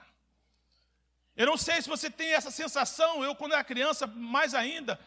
Eu 1.35 1.47
não 1.47 1.57
sei 1.57 1.81
se 1.81 1.89
você 1.89 2.11
tem 2.11 2.31
essa 2.31 2.51
sensação, 2.51 3.23
eu 3.23 3.33
quando 3.33 3.53
era 3.53 3.63
criança, 3.63 4.05
mais 4.05 4.53
ainda, 4.53 4.99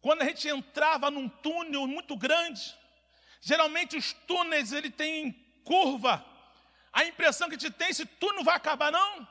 quando 0.00 0.22
a 0.22 0.24
gente 0.24 0.46
entrava 0.46 1.10
num 1.10 1.28
túnel 1.28 1.84
muito 1.88 2.16
grande, 2.16 2.78
geralmente 3.40 3.96
os 3.96 4.12
túneis 4.12 4.72
ele 4.72 4.88
tem 4.88 5.32
curva. 5.64 6.24
A 6.92 7.04
impressão 7.04 7.48
que 7.48 7.56
a 7.56 7.58
gente 7.58 7.72
tem, 7.72 7.88
esse 7.88 8.06
túnel 8.06 8.44
vai 8.44 8.54
acabar 8.54 8.92
não? 8.92 9.26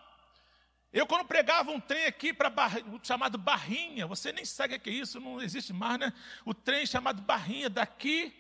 Eu 0.92 1.08
quando 1.08 1.26
pregava 1.26 1.72
um 1.72 1.80
trem 1.80 2.08
aqui 2.08 2.34
para 2.34 2.52
chamado 3.04 3.38
Barrinha, 3.38 4.06
você 4.06 4.34
nem 4.34 4.44
sabe 4.44 4.76
o 4.76 4.80
que 4.82 4.90
é 4.90 4.94
isso, 4.94 5.22
não 5.22 5.42
existe 5.42 5.72
mais, 5.72 5.98
né? 5.98 6.12
O 6.44 6.54
trem 6.54 6.86
chamado 6.86 7.22
Barrinha 7.22 7.70
daqui 7.70 8.36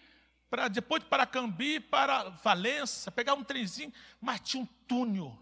para 0.49 0.67
depois 0.67 1.03
de 1.03 1.09
Paracambi 1.09 1.79
para 1.79 2.29
Valença, 2.29 3.11
pegar 3.11 3.33
um 3.33 3.43
trenzinho, 3.43 3.91
mas 4.21 4.39
tinha 4.41 4.63
um 4.63 4.67
túnel. 4.87 5.37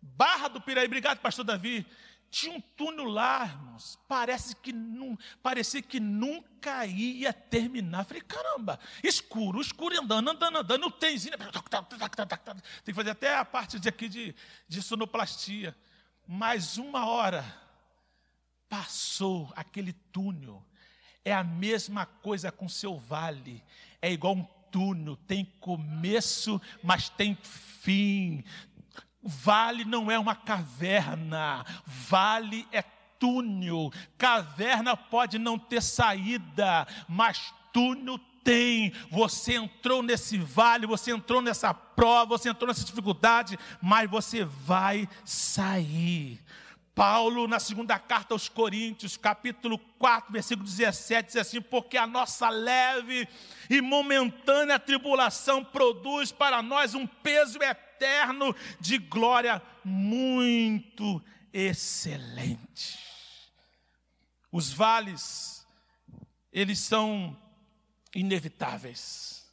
Barra 0.00 0.48
do 0.48 0.60
Piraí, 0.60 0.86
obrigado, 0.86 1.18
pastor 1.18 1.44
Davi. 1.44 1.86
Tinha 2.30 2.54
um 2.54 2.60
túnel 2.60 3.06
lá, 3.06 3.46
irmãos. 3.46 3.98
Parece 4.06 4.54
que 4.54 4.70
não, 4.72 5.16
parecia 5.42 5.80
que 5.80 5.98
nunca 5.98 6.84
ia 6.84 7.32
terminar. 7.32 8.04
Falei, 8.04 8.22
caramba, 8.22 8.78
escuro, 9.02 9.60
escuro, 9.60 9.98
andando, 9.98 10.30
andando, 10.30 10.58
andando, 10.58 10.86
o 10.86 10.90
trenzinho. 10.90 11.36
Tem 11.38 11.48
que 12.84 12.92
fazer 12.92 13.10
até 13.10 13.34
a 13.34 13.44
parte 13.44 13.80
de 13.80 13.88
aqui 13.88 14.08
de, 14.08 14.34
de 14.68 14.82
sonoplastia. 14.82 15.74
Mais 16.26 16.76
uma 16.76 17.06
hora 17.06 17.42
passou 18.68 19.50
aquele 19.56 19.94
túnel. 19.94 20.62
É 21.28 21.34
a 21.34 21.44
mesma 21.44 22.06
coisa 22.06 22.50
com 22.50 22.68
seu 22.68 22.98
vale 22.98 23.62
é 24.00 24.10
igual 24.10 24.34
um 24.34 24.46
túnel, 24.70 25.16
tem 25.26 25.44
começo, 25.60 26.60
mas 26.82 27.08
tem 27.08 27.36
fim. 27.42 28.44
Vale 29.22 29.84
não 29.84 30.10
é 30.10 30.18
uma 30.18 30.34
caverna, 30.34 31.64
vale 31.86 32.66
é 32.72 32.82
túnel. 33.18 33.92
Caverna 34.16 34.96
pode 34.96 35.38
não 35.38 35.58
ter 35.58 35.82
saída, 35.82 36.86
mas 37.08 37.52
túnel 37.72 38.18
tem. 38.44 38.92
Você 39.10 39.54
entrou 39.54 40.02
nesse 40.02 40.38
vale, 40.38 40.86
você 40.86 41.10
entrou 41.10 41.42
nessa 41.42 41.74
prova, 41.74 42.38
você 42.38 42.48
entrou 42.48 42.68
nessa 42.68 42.84
dificuldade, 42.84 43.58
mas 43.82 44.08
você 44.08 44.44
vai 44.44 45.08
sair. 45.24 46.40
Paulo, 46.98 47.46
na 47.46 47.60
segunda 47.60 47.96
carta 47.96 48.34
aos 48.34 48.48
Coríntios, 48.48 49.16
capítulo 49.16 49.78
4, 50.00 50.32
versículo 50.32 50.66
17, 50.66 51.28
diz 51.28 51.36
assim: 51.36 51.60
Porque 51.60 51.96
a 51.96 52.08
nossa 52.08 52.48
leve 52.48 53.28
e 53.70 53.80
momentânea 53.80 54.80
tribulação 54.80 55.64
produz 55.64 56.32
para 56.32 56.60
nós 56.60 56.96
um 56.96 57.06
peso 57.06 57.62
eterno 57.62 58.52
de 58.80 58.98
glória 58.98 59.62
muito 59.84 61.22
excelente. 61.52 62.98
Os 64.50 64.72
vales, 64.72 65.64
eles 66.52 66.80
são 66.80 67.40
inevitáveis, 68.12 69.48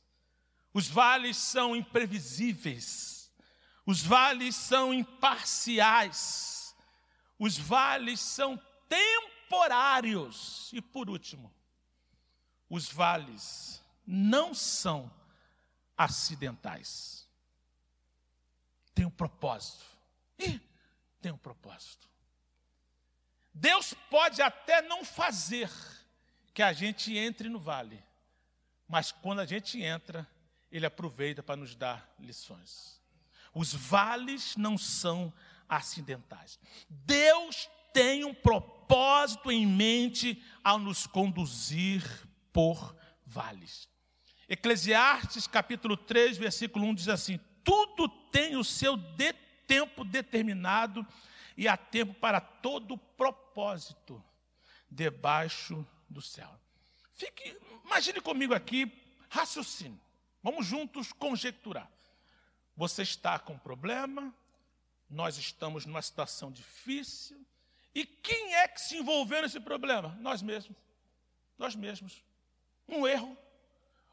os 0.73 0.87
vales 0.87 1.37
são 1.37 1.75
imprevisíveis, 1.75 3.31
os 3.85 4.01
vales 4.01 4.55
são 4.55 4.91
imparciais 4.91 6.54
os 7.37 7.57
vales 7.57 8.19
são 8.19 8.61
temporários. 8.87 10.69
E 10.73 10.81
por 10.81 11.09
último, 11.09 11.53
os 12.69 12.89
vales 12.89 13.81
não 14.05 14.53
são 14.53 15.11
acidentais. 15.97 17.27
Tem 18.93 19.05
um 19.05 19.11
propósito. 19.11 19.85
E 20.37 20.59
tem 21.21 21.31
um 21.31 21.37
propósito. 21.37 22.07
Deus 23.53 23.93
pode 24.09 24.41
até 24.41 24.81
não 24.81 25.05
fazer 25.05 25.71
que 26.53 26.61
a 26.61 26.73
gente 26.73 27.17
entre 27.17 27.47
no 27.49 27.59
vale, 27.59 28.03
mas 28.87 29.11
quando 29.11 29.39
a 29.39 29.45
gente 29.45 29.81
entra, 29.81 30.27
Ele 30.71 30.85
aproveita 30.85 31.41
para 31.41 31.55
nos 31.55 31.75
dar 31.75 32.13
lições. 32.19 33.01
Os 33.53 33.73
vales 33.73 34.57
não 34.57 34.77
são 34.77 35.33
acidentais. 35.67 36.59
Deus 36.89 37.69
tem 37.93 38.23
um 38.23 38.33
propósito 38.33 39.51
em 39.51 39.65
mente 39.65 40.43
ao 40.63 40.77
nos 40.77 41.07
conduzir 41.07 42.03
por 42.51 42.95
vales. 43.25 43.87
Eclesiastes 44.47 45.47
capítulo 45.47 45.97
3, 45.97 46.37
versículo 46.37 46.85
1 46.85 46.95
diz 46.95 47.09
assim: 47.09 47.39
Tudo 47.63 48.07
tem 48.07 48.55
o 48.55 48.63
seu 48.63 48.95
de 48.95 49.33
tempo 49.67 50.03
determinado 50.03 51.05
e 51.57 51.67
há 51.67 51.75
tempo 51.75 52.13
para 52.13 52.39
todo 52.39 52.97
propósito 52.97 54.23
debaixo 54.89 55.85
do 56.09 56.21
céu. 56.21 56.49
Fique, 57.11 57.57
imagine 57.83 58.21
comigo 58.21 58.53
aqui, 58.53 58.91
raciocínio. 59.29 59.99
Vamos 60.43 60.65
juntos 60.65 61.11
conjecturar. 61.13 61.89
Você 62.75 63.01
está 63.01 63.39
com 63.39 63.57
problema, 63.57 64.33
nós 65.09 65.37
estamos 65.37 65.85
numa 65.85 66.01
situação 66.01 66.51
difícil. 66.51 67.45
E 67.93 68.05
quem 68.05 68.55
é 68.55 68.67
que 68.67 68.81
se 68.81 68.97
envolveu 68.97 69.41
nesse 69.41 69.59
problema? 69.59 70.15
Nós 70.19 70.41
mesmos. 70.41 70.77
Nós 71.57 71.75
mesmos. 71.75 72.23
Um 72.87 73.07
erro, 73.07 73.35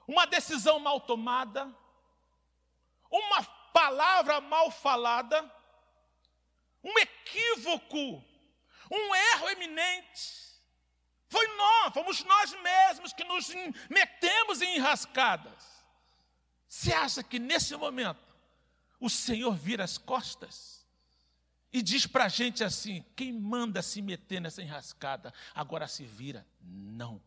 uma 0.07 0.27
decisão 0.27 0.79
mal 0.79 1.01
tomada, 1.01 1.71
uma 3.11 3.43
palavra 3.73 4.41
mal 4.41 4.71
falada, 4.71 5.51
um 6.83 6.99
equívoco, 6.99 8.25
um 8.91 9.15
erro 9.15 9.51
eminente. 9.51 10.43
Foi 11.29 11.47
nós, 11.57 11.95
fomos 11.95 12.25
nós 12.25 12.53
mesmos 12.61 13.13
que 13.13 13.25
nos 13.25 13.51
metemos 13.91 14.63
em 14.63 14.77
enrascadas. 14.77 15.85
Você 16.69 16.93
acha 16.93 17.23
que 17.23 17.39
nesse 17.39 17.77
momento 17.77 18.35
o 19.01 19.11
Senhor 19.11 19.55
vira 19.55 19.85
as 19.85 19.99
costas 19.99 20.82
e 21.73 21.83
diz 21.83 22.07
para 22.07 22.25
a 22.25 22.29
gente 22.29 22.63
assim: 22.63 23.05
quem 23.17 23.33
manda 23.33 23.83
se 23.83 24.03
meter 24.03 24.41
nessa 24.41 24.63
enrascada 24.63 25.33
agora 25.55 25.89
se 25.89 26.05
vira? 26.05 26.47
Não. 26.61 27.21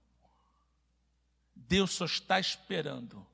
Deus 1.56 1.92
só 1.92 2.06
está 2.06 2.40
esperando 2.40 3.26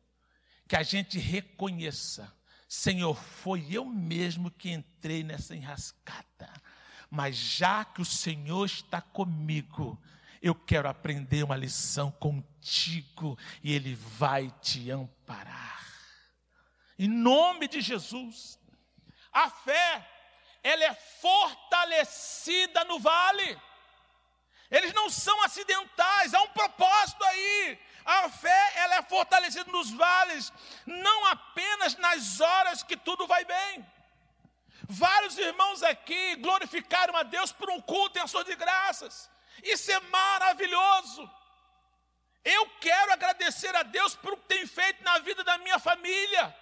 que 0.67 0.76
a 0.76 0.84
gente 0.84 1.17
reconheça 1.19 2.32
Senhor, 2.71 3.21
foi 3.21 3.67
eu 3.69 3.84
mesmo 3.84 4.50
que 4.50 4.71
entrei 4.71 5.24
nessa 5.24 5.54
enrascada. 5.54 6.50
Mas 7.10 7.36
já 7.36 7.84
que 7.84 8.02
o 8.02 8.06
Senhor 8.06 8.65
está 8.65 9.02
comigo, 9.02 10.02
eu 10.41 10.56
quero 10.56 10.88
aprender 10.88 11.43
uma 11.43 11.58
lição 11.58 12.10
contigo 12.12 13.38
e 13.62 13.74
Ele 13.74 13.93
vai 13.93 14.50
te 14.62 14.89
amparar. 14.89 15.86
Em 16.97 17.10
nome 17.10 17.67
de 17.67 17.82
Jesus, 17.82 18.58
a 19.34 19.50
fé, 19.50 20.10
ela 20.63 20.84
é 20.84 20.93
fortalecida 20.93 22.84
no 22.86 23.00
vale. 23.00 23.60
Eles 24.69 24.93
não 24.93 25.10
são 25.10 25.41
acidentais, 25.43 26.34
há 26.34 26.41
um 26.41 26.47
propósito 26.50 27.24
aí. 27.26 27.80
A 28.06 28.30
fé, 28.30 28.71
ela 28.76 28.95
é 28.95 29.02
fortalecida 29.04 29.71
nos 29.71 29.91
vales, 29.91 30.52
não 30.86 31.26
apenas 31.28 31.95
nas 31.97 32.39
horas 32.39 32.82
que 32.82 32.97
tudo 32.97 33.28
vai 33.28 33.43
bem. 33.45 33.86
Vários 34.88 35.38
irmãos 35.38 35.84
aqui 35.84 36.36
glorificaram 36.38 37.15
a 37.15 37.24
Deus 37.24 37.52
por 37.52 37.69
um 37.69 37.80
culto 37.80 38.17
em 38.17 38.21
ação 38.21 38.43
de 38.43 38.56
graças. 38.56 39.30
Isso 39.63 39.91
é 39.91 40.00
maravilhoso. 40.00 41.30
Eu 42.43 42.67
quero 42.80 43.13
agradecer 43.13 43.76
a 43.76 43.84
Deus 43.84 44.15
por 44.15 44.34
o 44.34 44.38
que 44.38 44.47
tem 44.47 44.65
feito 44.65 45.04
na 45.04 45.19
vida 45.19 45.43
da 45.43 45.58
minha 45.60 45.78
família. 45.78 46.56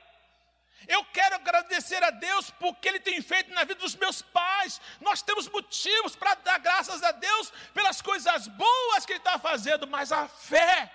Eu 0.87 1.03
quero 1.05 1.35
agradecer 1.35 2.03
a 2.03 2.09
Deus 2.09 2.49
porque 2.51 2.87
Ele 2.87 2.99
tem 2.99 3.21
feito 3.21 3.53
na 3.53 3.63
vida 3.63 3.79
dos 3.79 3.95
meus 3.95 4.21
pais. 4.21 4.79
Nós 4.99 5.21
temos 5.21 5.47
motivos 5.47 6.15
para 6.15 6.35
dar 6.35 6.59
graças 6.59 7.03
a 7.03 7.11
Deus 7.11 7.51
pelas 7.73 8.01
coisas 8.01 8.47
boas 8.47 9.05
que 9.05 9.13
Ele 9.13 9.19
está 9.19 9.37
fazendo, 9.37 9.87
mas 9.87 10.11
a 10.11 10.27
fé, 10.27 10.91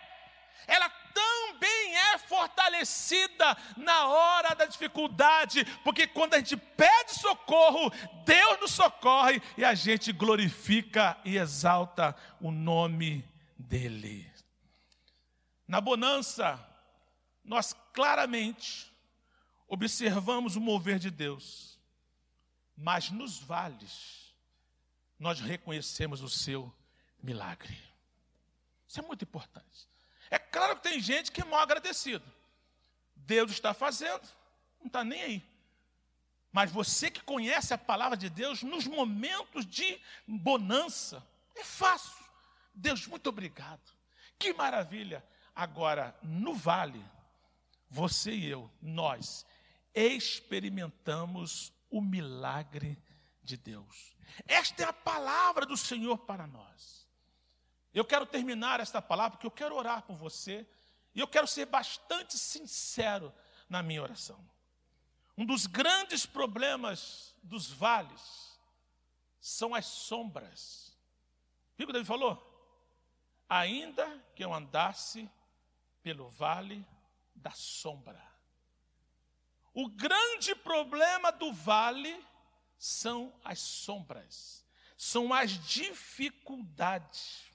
ela 0.66 0.88
também 0.88 1.96
é 1.96 2.18
fortalecida 2.18 3.56
na 3.76 4.08
hora 4.08 4.54
da 4.54 4.64
dificuldade, 4.64 5.64
porque 5.84 6.06
quando 6.06 6.34
a 6.34 6.38
gente 6.38 6.56
pede 6.56 7.14
socorro, 7.14 7.92
Deus 8.24 8.60
nos 8.60 8.72
socorre 8.72 9.40
e 9.56 9.64
a 9.64 9.74
gente 9.74 10.12
glorifica 10.12 11.16
e 11.24 11.36
exalta 11.36 12.16
o 12.40 12.50
nome 12.50 13.24
dEle. 13.56 14.32
Na 15.66 15.80
bonança, 15.80 16.60
nós 17.44 17.74
claramente 17.92 18.93
observamos 19.74 20.54
o 20.54 20.60
mover 20.60 20.98
de 20.98 21.10
Deus, 21.10 21.78
mas 22.76 23.10
nos 23.10 23.38
vales, 23.38 24.32
nós 25.18 25.40
reconhecemos 25.40 26.22
o 26.22 26.28
seu 26.28 26.72
milagre. 27.20 27.76
Isso 28.88 29.00
é 29.00 29.02
muito 29.02 29.24
importante. 29.24 29.88
É 30.30 30.38
claro 30.38 30.76
que 30.76 30.82
tem 30.84 31.00
gente 31.00 31.32
que 31.32 31.42
é 31.42 31.44
mal 31.44 31.60
agradecido. 31.60 32.24
Deus 33.16 33.50
está 33.50 33.74
fazendo, 33.74 34.22
não 34.78 34.86
está 34.86 35.02
nem 35.02 35.22
aí. 35.22 35.42
Mas 36.52 36.70
você 36.70 37.10
que 37.10 37.20
conhece 37.20 37.74
a 37.74 37.78
palavra 37.78 38.16
de 38.16 38.30
Deus, 38.30 38.62
nos 38.62 38.86
momentos 38.86 39.66
de 39.66 40.00
bonança, 40.26 41.26
é 41.56 41.64
fácil. 41.64 42.24
Deus, 42.72 43.06
muito 43.08 43.28
obrigado. 43.28 43.82
Que 44.38 44.52
maravilha. 44.52 45.24
Agora, 45.54 46.16
no 46.22 46.54
vale, 46.54 47.04
você 47.88 48.32
e 48.32 48.46
eu, 48.46 48.70
nós, 48.80 49.44
experimentamos 49.94 51.72
o 51.90 52.00
milagre 52.00 53.00
de 53.42 53.56
Deus. 53.56 54.16
Esta 54.46 54.82
é 54.82 54.86
a 54.86 54.92
palavra 54.92 55.64
do 55.64 55.76
Senhor 55.76 56.18
para 56.18 56.46
nós. 56.46 57.08
Eu 57.92 58.04
quero 58.04 58.26
terminar 58.26 58.80
esta 58.80 59.00
palavra 59.00 59.32
porque 59.32 59.46
eu 59.46 59.50
quero 59.50 59.76
orar 59.76 60.02
por 60.02 60.16
você 60.16 60.66
e 61.14 61.20
eu 61.20 61.28
quero 61.28 61.46
ser 61.46 61.66
bastante 61.66 62.36
sincero 62.36 63.32
na 63.68 63.82
minha 63.82 64.02
oração. 64.02 64.38
Um 65.38 65.46
dos 65.46 65.66
grandes 65.66 66.26
problemas 66.26 67.36
dos 67.42 67.70
vales 67.70 68.58
são 69.40 69.74
as 69.74 69.86
sombras. 69.86 70.96
O 71.72 71.76
que 71.76 71.84
o 71.84 71.92
David 71.92 72.06
falou? 72.06 72.50
Ainda 73.48 74.18
que 74.34 74.42
eu 74.42 74.52
andasse 74.52 75.30
pelo 76.02 76.28
vale 76.30 76.84
da 77.34 77.52
sombra 77.52 78.33
o 79.74 79.88
grande 79.88 80.54
problema 80.54 81.32
do 81.32 81.52
vale 81.52 82.24
são 82.78 83.34
as 83.44 83.58
sombras, 83.58 84.64
são 84.96 85.34
as 85.34 85.50
dificuldades. 85.66 87.50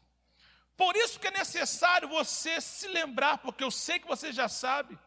Por 0.75 0.95
isso 0.95 1.19
que 1.19 1.27
é 1.27 1.31
necessário 1.31 2.09
você 2.09 2.59
se 2.59 2.87
lembrar, 2.87 3.37
porque 3.37 3.63
eu 3.63 3.71
sei 3.71 3.99
que 3.99 4.07
você 4.07 4.31
já 4.31 4.49
sabe 4.49 4.99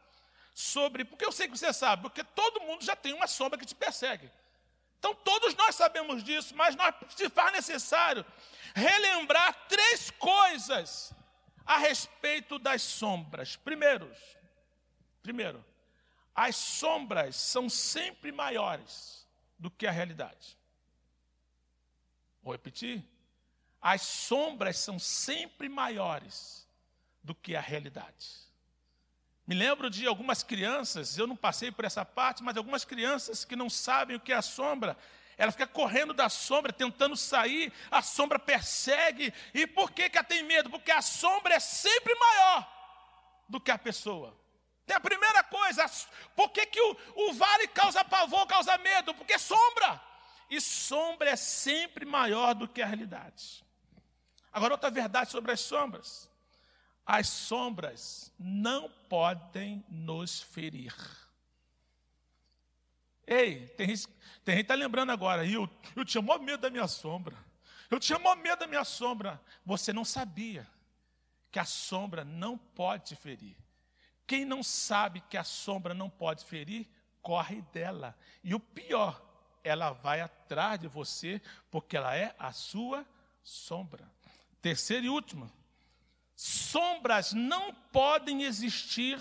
sobre. 0.55 1.05
Porque 1.05 1.25
eu 1.25 1.33
sei 1.33 1.49
que 1.49 1.57
você 1.57 1.73
sabe, 1.73 2.03
porque 2.03 2.25
todo 2.25 2.63
mundo 2.63 2.85
já 2.85 2.97
tem 2.97 3.13
uma 3.13 3.27
sombra 3.27 3.59
que 3.59 3.67
te 3.67 3.75
persegue. 3.75 4.31
Então 4.99 5.15
todos 5.15 5.55
nós 5.55 5.75
sabemos 5.75 6.23
disso, 6.23 6.55
mas 6.55 6.77
nós 6.77 6.95
se 7.17 7.29
faz 7.29 7.53
necessário 7.53 8.25
relembrar 8.75 9.67
três 9.69 10.11
coisas 10.13 11.13
a 11.67 11.77
respeito 11.77 12.59
das 12.59 12.83
sombras. 12.83 13.57
Primeiro, 13.57 14.11
primeiro, 15.23 15.65
as 16.35 16.57
sombras 16.57 17.37
são 17.37 17.69
sempre 17.69 18.33
maiores 18.33 19.27
do 19.59 19.71
que 19.71 19.87
a 19.87 19.91
realidade. 19.91 20.59
Vou 22.43 22.53
repetir. 22.53 23.05
As 23.81 24.03
sombras 24.03 24.79
são 24.79 24.99
sempre 24.99 25.69
maiores 25.69 26.67
do 27.23 27.35
que 27.35 27.55
a 27.55 27.61
realidade. 27.61 28.43
Me 29.47 29.55
lembro 29.55 29.91
de 29.91 30.07
algumas 30.07 30.43
crianças, 30.43 31.19
eu 31.19 31.27
não 31.27 31.37
passei 31.37 31.71
por 31.71 31.85
essa 31.85 32.05
parte, 32.05 32.43
mas 32.43 32.57
algumas 32.57 32.85
crianças 32.85 33.45
que 33.45 33.57
não 33.57 33.69
sabem 33.69 34.17
o 34.17 34.21
que 34.21 34.33
é 34.33 34.37
a 34.37 34.43
sombra, 34.43 34.97
ela 35.37 35.51
fica 35.51 35.67
correndo 35.67 36.15
da 36.15 36.29
sombra, 36.29 36.73
tentando 36.73 37.17
sair, 37.17 37.73
a 37.91 38.01
sombra 38.03 38.39
persegue. 38.39 39.33
E 39.53 39.67
por 39.67 39.91
que, 39.91 40.09
que 40.09 40.17
ela 40.17 40.25
tem 40.25 40.45
medo? 40.45 40.71
Porque 40.71 40.91
a 40.91 41.03
sombra 41.03 41.55
é 41.55 41.61
sempre 41.61 42.15
maior 42.15 43.45
do 43.49 43.61
que 43.61 43.71
a 43.71 43.79
pessoa. 43.79 44.37
Tem 44.93 44.97
a 44.99 45.01
primeira 45.01 45.43
coisa, 45.43 45.91
por 46.37 46.51
que, 46.51 46.67
que 46.67 46.79
o, 46.79 46.97
o 47.15 47.33
vale 47.33 47.67
causa 47.69 48.05
pavor, 48.05 48.47
causa 48.47 48.77
medo? 48.77 49.15
Porque 49.15 49.39
sombra. 49.39 49.99
E 50.51 50.61
sombra 50.61 51.31
é 51.31 51.37
sempre 51.37 52.05
maior 52.05 52.55
do 52.55 52.69
que 52.69 52.83
a 52.83 52.87
realidade. 52.87 53.65
Agora, 54.53 54.75
outra 54.75 54.91
verdade 54.91 55.31
sobre 55.31 55.51
as 55.51 55.61
sombras: 55.61 56.31
as 57.07 57.27
sombras 57.27 58.31
não 58.39 58.91
podem 59.09 59.83
nos 59.89 60.43
ferir. 60.43 60.95
Ei, 63.27 63.69
tem 63.69 63.97
gente 63.97 64.09
que 64.45 64.51
está 64.51 64.75
lembrando 64.75 65.11
agora, 65.11 65.47
eu, 65.47 65.67
eu 65.97 66.05
tinha 66.05 66.21
maior 66.21 66.39
medo 66.39 66.61
da 66.61 66.69
minha 66.69 66.87
sombra. 66.87 67.35
Eu 67.91 67.99
tinha 67.99 68.19
maior 68.19 68.37
medo 68.37 68.59
da 68.59 68.67
minha 68.67 68.85
sombra. 68.85 69.41
Você 69.65 69.91
não 69.91 70.05
sabia 70.05 70.69
que 71.51 71.59
a 71.59 71.65
sombra 71.65 72.27
não 72.27 72.59
pode 72.59 73.07
te 73.07 73.17
ferir. 73.17 73.57
Quem 74.33 74.47
não 74.47 74.63
sabe 74.63 75.21
que 75.21 75.37
a 75.37 75.45
sombra 75.45 75.93
não 75.93 76.09
pode 76.09 76.43
ferir, 76.43 76.89
corre 77.21 77.61
dela. 77.71 78.17
E 78.43 78.55
o 78.55 78.59
pior, 78.59 79.23
ela 79.63 79.93
vai 79.93 80.23
atrás 80.23 80.81
de 80.81 80.89
você, 80.89 81.39
porque 81.71 81.99
ela 81.99 82.17
é 82.17 82.35
a 82.39 82.51
sua 82.51 83.07
sombra. 83.43 84.11
Terceiro 84.63 85.05
e 85.05 85.09
último, 85.11 85.53
sombras 86.35 87.35
não 87.35 87.75
podem 87.75 88.45
existir 88.45 89.21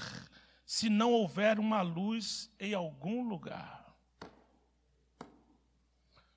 se 0.66 0.90
não 0.90 1.12
houver 1.12 1.60
uma 1.60 1.82
luz 1.82 2.50
em 2.58 2.74
algum 2.74 3.28
lugar. 3.28 3.94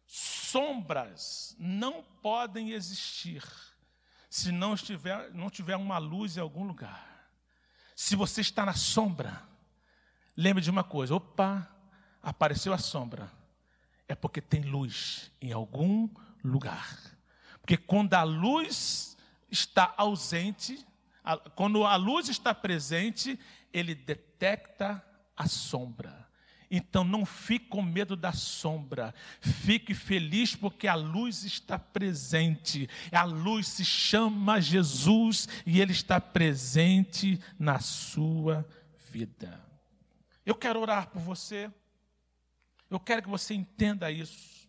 Sombras 0.05 1.55
não 1.61 2.03
podem 2.21 2.73
existir 2.73 3.45
se 4.29 4.51
não, 4.51 4.75
estiver, 4.75 5.33
não 5.33 5.49
tiver 5.49 5.77
uma 5.77 5.99
luz 5.99 6.37
em 6.37 6.41
algum 6.41 6.65
lugar. 6.65 7.14
Se 7.95 8.17
você 8.17 8.41
está 8.41 8.67
na 8.67 8.75
sombra, 8.75 9.43
lembre 10.37 10.63
de 10.63 10.71
uma 10.71 10.85
coisa: 10.85 11.15
opa, 11.15 11.69
apareceu 12.23 12.73
a 12.73 12.79
sombra, 12.79 13.31
é 14.09 14.15
porque 14.15 14.41
tem 14.41 14.63
luz 14.63 15.31
em 15.41 15.53
algum 15.53 16.09
lugar. 16.43 16.99
Porque 17.61 17.77
quando 17.77 18.15
a 18.15 18.23
luz 18.23 19.17
está 19.51 19.95
ausente, 19.97 20.85
quando 21.55 21.85
a 21.85 21.97
luz 21.97 22.29
está 22.29 22.55
presente, 22.55 23.39
ele 23.73 23.95
detecta 23.95 25.03
a 25.37 25.49
sombra. 25.49 26.24
Então 26.77 27.05
não 27.05 27.25
fique 27.25 27.69
com 27.69 27.81
medo 27.81 28.17
da 28.17 28.33
sombra, 28.33 29.15
fique 29.41 29.95
feliz 29.95 30.57
porque 30.57 30.89
a 30.89 30.97
luz 30.97 31.45
está 31.45 31.79
presente. 31.79 32.91
A 33.13 33.23
luz 33.23 33.69
se 33.69 33.85
chama 33.85 34.61
Jesus 34.61 35.49
e 35.65 35.81
ele 35.81 35.93
está 35.93 36.21
presente 36.21 37.41
na 37.57 37.79
sua 37.79 38.67
vida. 39.13 39.65
Eu 40.45 40.57
quero 40.57 40.81
orar 40.81 41.11
por 41.11 41.23
você. 41.23 41.71
Eu 42.91 42.99
quero 42.99 43.23
que 43.23 43.29
você 43.29 43.55
entenda 43.55 44.11
isso. 44.11 44.69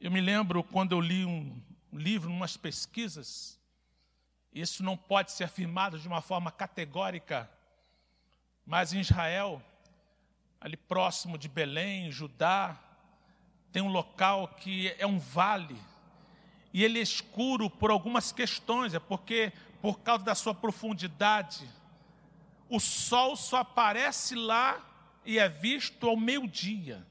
Eu 0.00 0.10
me 0.10 0.20
lembro 0.20 0.64
quando 0.64 0.90
eu 0.90 1.00
li 1.00 1.24
um 1.24 1.62
livro, 1.92 2.28
umas 2.28 2.56
pesquisas, 2.56 3.56
isso 4.52 4.82
não 4.82 4.96
pode 4.96 5.30
ser 5.30 5.44
afirmado 5.44 5.96
de 5.96 6.08
uma 6.08 6.20
forma 6.20 6.50
categórica, 6.50 7.48
mas 8.66 8.92
em 8.92 8.98
Israel, 8.98 9.62
ali 10.62 10.76
próximo 10.76 11.36
de 11.36 11.48
Belém, 11.48 12.12
Judá, 12.12 12.78
tem 13.72 13.82
um 13.82 13.88
local 13.88 14.46
que 14.46 14.94
é 14.96 15.04
um 15.04 15.18
vale, 15.18 15.76
e 16.72 16.84
ele 16.84 17.00
é 17.00 17.02
escuro 17.02 17.68
por 17.68 17.90
algumas 17.90 18.30
questões, 18.30 18.94
é 18.94 19.00
porque, 19.00 19.52
por 19.80 19.98
causa 19.98 20.24
da 20.24 20.36
sua 20.36 20.54
profundidade, 20.54 21.68
o 22.68 22.78
sol 22.78 23.34
só 23.34 23.56
aparece 23.58 24.36
lá 24.36 24.80
e 25.26 25.36
é 25.36 25.48
visto 25.48 26.08
ao 26.08 26.16
meio-dia. 26.16 27.04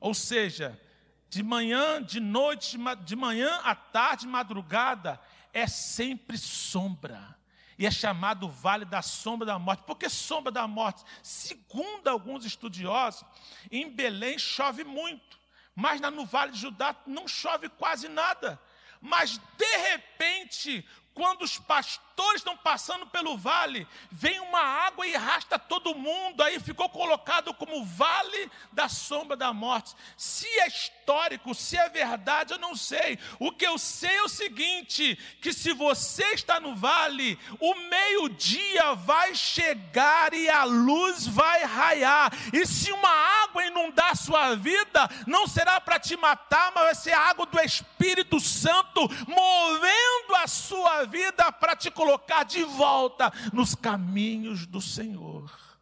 Ou 0.00 0.14
seja, 0.14 0.80
de 1.28 1.42
manhã, 1.42 2.02
de 2.02 2.20
noite, 2.20 2.78
de 3.04 3.14
manhã 3.14 3.60
à 3.64 3.74
tarde, 3.74 4.26
madrugada, 4.26 5.20
é 5.52 5.66
sempre 5.66 6.38
sombra. 6.38 7.36
E 7.78 7.86
é 7.86 7.90
chamado 7.90 8.48
Vale 8.48 8.84
da 8.84 9.02
Sombra 9.02 9.46
da 9.46 9.58
Morte. 9.58 9.82
Por 9.84 9.96
que 9.96 10.08
sombra 10.08 10.52
da 10.52 10.66
morte? 10.66 11.04
Segundo 11.22 12.08
alguns 12.08 12.44
estudiosos, 12.44 13.24
em 13.70 13.90
Belém 13.90 14.38
chove 14.38 14.84
muito, 14.84 15.38
mas 15.74 16.00
no 16.00 16.24
Vale 16.26 16.52
de 16.52 16.58
Judá 16.58 16.94
não 17.06 17.26
chove 17.26 17.68
quase 17.68 18.08
nada. 18.08 18.60
Mas 19.00 19.40
de 19.56 19.76
repente, 19.90 20.86
quando 21.14 21.42
os 21.42 21.58
pastores 21.58 22.11
estão 22.34 22.56
passando 22.56 23.06
pelo 23.06 23.36
vale, 23.36 23.86
vem 24.10 24.40
uma 24.40 24.60
água 24.60 25.06
e 25.06 25.14
arrasta 25.14 25.58
todo 25.58 25.94
mundo, 25.94 26.42
aí 26.42 26.58
ficou 26.60 26.88
colocado 26.88 27.52
como 27.54 27.84
vale 27.84 28.50
da 28.72 28.88
sombra 28.88 29.36
da 29.36 29.52
morte. 29.52 29.94
Se 30.16 30.46
é 30.60 30.68
histórico, 30.68 31.54
se 31.54 31.76
é 31.76 31.88
verdade, 31.88 32.52
eu 32.52 32.58
não 32.58 32.74
sei. 32.74 33.18
O 33.38 33.52
que 33.52 33.66
eu 33.66 33.78
sei 33.78 34.16
é 34.16 34.22
o 34.22 34.28
seguinte: 34.28 35.16
que 35.40 35.52
se 35.52 35.72
você 35.72 36.24
está 36.32 36.60
no 36.60 36.74
vale, 36.74 37.38
o 37.60 37.74
meio-dia 37.74 38.94
vai 38.94 39.34
chegar 39.34 40.32
e 40.34 40.48
a 40.48 40.64
luz 40.64 41.26
vai 41.26 41.64
raiar. 41.64 42.32
E 42.52 42.66
se 42.66 42.92
uma 42.92 43.10
água 43.44 43.64
inundar 43.64 44.16
sua 44.16 44.54
vida, 44.54 45.08
não 45.26 45.46
será 45.46 45.80
para 45.80 45.98
te 45.98 46.16
matar, 46.16 46.72
mas 46.74 46.84
vai 46.84 46.94
ser 46.94 47.12
a 47.12 47.20
água 47.20 47.46
do 47.46 47.60
Espírito 47.60 48.40
Santo 48.40 49.00
movendo 49.26 50.34
a 50.36 50.46
sua 50.46 51.04
vida 51.04 51.50
para 51.52 51.76
te 51.76 51.90
colocar 52.02 52.42
de 52.42 52.64
volta 52.64 53.32
nos 53.52 53.74
caminhos 53.74 54.66
do 54.66 54.80
Senhor. 54.80 55.78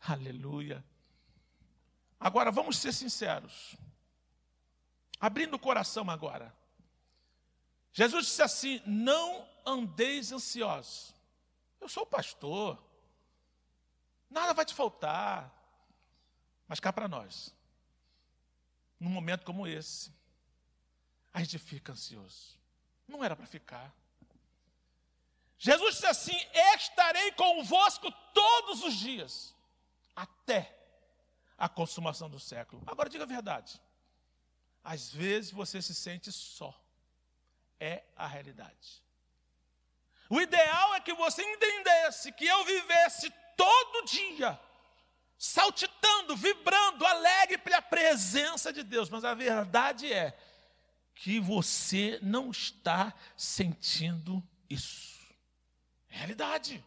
Aleluia. 0.00 0.84
Agora 2.18 2.52
vamos 2.52 2.78
ser 2.78 2.92
sinceros. 2.92 3.74
Abrindo 5.18 5.54
o 5.54 5.58
coração 5.58 6.08
agora. 6.08 6.54
Jesus 7.92 8.26
disse 8.26 8.42
assim: 8.42 8.82
Não 8.86 9.48
andeis 9.66 10.30
ansiosos. 10.30 11.12
Eu 11.80 11.88
sou 11.88 12.04
o 12.04 12.06
pastor. 12.06 12.82
Nada 14.30 14.54
vai 14.54 14.64
te 14.64 14.74
faltar. 14.74 15.52
Mas 16.68 16.78
cá 16.78 16.92
para 16.92 17.08
nós. 17.08 17.54
Num 18.98 19.10
momento 19.10 19.44
como 19.44 19.66
esse, 19.66 20.12
a 21.32 21.40
gente 21.40 21.58
fica 21.58 21.92
ansioso. 21.92 22.58
Não 23.06 23.24
era 23.24 23.36
para 23.36 23.46
ficar. 23.46 23.92
Jesus 25.64 25.94
disse 25.94 26.06
assim: 26.06 26.38
Estarei 26.76 27.32
convosco 27.32 28.12
todos 28.34 28.84
os 28.84 28.92
dias, 28.96 29.56
até 30.14 30.70
a 31.56 31.70
consumação 31.70 32.28
do 32.28 32.38
século. 32.38 32.82
Agora 32.86 33.08
diga 33.08 33.24
a 33.24 33.26
verdade. 33.26 33.80
Às 34.82 35.10
vezes 35.10 35.50
você 35.50 35.80
se 35.80 35.94
sente 35.94 36.30
só. 36.30 36.78
É 37.80 38.02
a 38.14 38.26
realidade. 38.26 39.02
O 40.28 40.38
ideal 40.38 40.94
é 40.96 41.00
que 41.00 41.14
você 41.14 41.42
entendesse 41.42 42.30
que 42.32 42.44
eu 42.44 42.62
vivesse 42.66 43.30
todo 43.56 44.04
dia, 44.04 44.60
saltitando, 45.38 46.36
vibrando, 46.36 47.06
alegre 47.06 47.56
pela 47.56 47.80
presença 47.80 48.70
de 48.70 48.82
Deus. 48.82 49.08
Mas 49.08 49.24
a 49.24 49.32
verdade 49.32 50.12
é 50.12 50.38
que 51.14 51.40
você 51.40 52.18
não 52.20 52.50
está 52.50 53.14
sentindo 53.34 54.46
isso. 54.68 55.13
Realidade. 56.14 56.82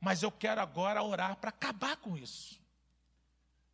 Mas 0.00 0.22
eu 0.22 0.32
quero 0.32 0.62
agora 0.62 1.02
orar 1.02 1.36
para 1.36 1.50
acabar 1.50 1.96
com 1.98 2.16
isso. 2.16 2.58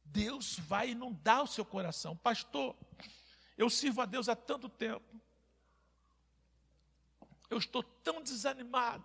Deus 0.05 0.59
vai 0.59 0.91
inundar 0.91 1.45
o 1.45 1.47
seu 1.47 1.65
coração. 1.65 2.17
Pastor, 2.17 2.77
eu 3.57 3.71
sirvo 3.71 4.01
a 4.01 4.07
Deus 4.07 4.29
há 4.29 4.35
tanto 4.35 4.69
tempo. 4.69 5.21
Eu 7.49 7.59
estou 7.59 7.83
tão 7.83 8.21
desanimado. 8.21 9.05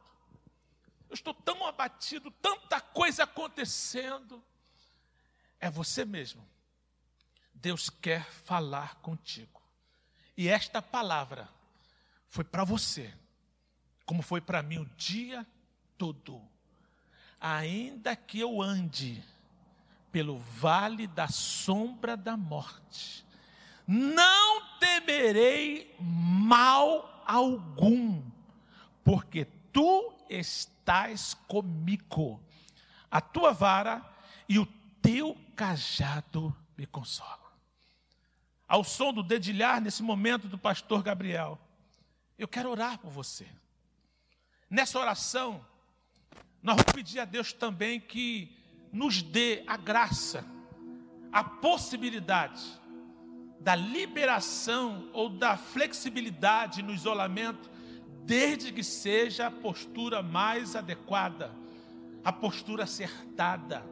Eu 1.07 1.13
estou 1.13 1.33
tão 1.33 1.63
abatido, 1.65 2.31
tanta 2.31 2.81
coisa 2.81 3.23
acontecendo. 3.23 4.43
É 5.59 5.69
você 5.69 6.03
mesmo. 6.03 6.43
Deus 7.53 7.87
quer 7.87 8.25
falar 8.31 8.95
contigo. 8.95 9.61
E 10.35 10.49
esta 10.49 10.81
palavra 10.81 11.47
foi 12.27 12.43
para 12.43 12.63
você 12.63 13.13
como 14.05 14.21
foi 14.21 14.41
para 14.41 14.61
mim 14.61 14.79
o 14.79 14.89
dia 14.97 15.45
todo. 15.97 16.41
Ainda 17.39 18.15
que 18.15 18.39
eu 18.39 18.61
ande 18.61 19.23
pelo 20.11 20.37
vale 20.37 21.07
da 21.07 21.27
sombra 21.27 22.15
da 22.15 22.37
morte, 22.37 23.25
não 23.87 24.77
temerei 24.79 25.95
mal 25.99 27.23
algum, 27.25 28.21
porque 29.03 29.45
tu 29.71 30.13
estás 30.29 31.33
comigo. 31.47 32.41
A 33.09 33.19
tua 33.19 33.53
vara 33.53 34.03
e 34.47 34.57
o 34.59 34.65
teu 35.01 35.37
cajado 35.55 36.55
me 36.77 36.85
consolam. 36.85 37.39
Ao 38.67 38.83
som 38.83 39.13
do 39.13 39.21
dedilhar 39.21 39.81
nesse 39.81 40.01
momento 40.01 40.47
do 40.47 40.57
pastor 40.57 41.03
Gabriel, 41.03 41.59
eu 42.37 42.47
quero 42.47 42.69
orar 42.69 42.97
por 42.97 43.11
você. 43.11 43.47
Nessa 44.73 44.97
oração, 44.97 45.63
nós 46.63 46.77
vamos 46.77 46.93
pedir 46.93 47.19
a 47.19 47.25
Deus 47.25 47.53
também 47.53 47.99
que 47.99 48.57
nos 48.91 49.21
dê 49.21 49.63
a 49.67 49.77
graça, 49.77 50.43
a 51.31 51.43
possibilidade 51.43 52.59
da 53.59 53.75
liberação 53.75 55.11
ou 55.13 55.29
da 55.29 55.55
flexibilidade 55.55 56.81
no 56.81 56.91
isolamento, 56.91 57.69
desde 58.25 58.71
que 58.71 58.83
seja 58.83 59.45
a 59.45 59.51
postura 59.51 60.23
mais 60.23 60.75
adequada, 60.75 61.51
a 62.25 62.33
postura 62.33 62.85
acertada. 62.85 63.85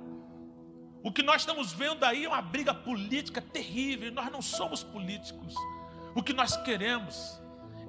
O 1.04 1.12
que 1.12 1.22
nós 1.22 1.44
estamos 1.44 1.72
vendo 1.72 2.04
aí 2.04 2.26
é 2.26 2.28
uma 2.28 2.42
briga 2.42 2.74
política 2.74 3.40
terrível, 3.40 4.12
nós 4.12 4.32
não 4.32 4.42
somos 4.42 4.84
políticos. 4.84 5.54
O 6.16 6.24
que 6.24 6.34
nós 6.34 6.58
queremos 6.58 7.40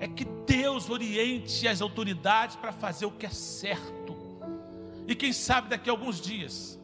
é 0.03 0.09
que 0.09 0.24
Deus 0.24 0.90
oriente 0.90 1.68
as 1.68 1.80
autoridades 1.80 2.57
para 2.57 2.72
fazer 2.72 3.07
o 3.07 3.12
que 3.12 3.24
é 3.24 3.30
certo. 3.30 4.16
E 5.07 5.14
quem 5.14 5.32
sabe 5.32 5.68
daqui 5.68 5.88
a 5.88 5.92
alguns 5.92 6.20
dias, 6.20 6.76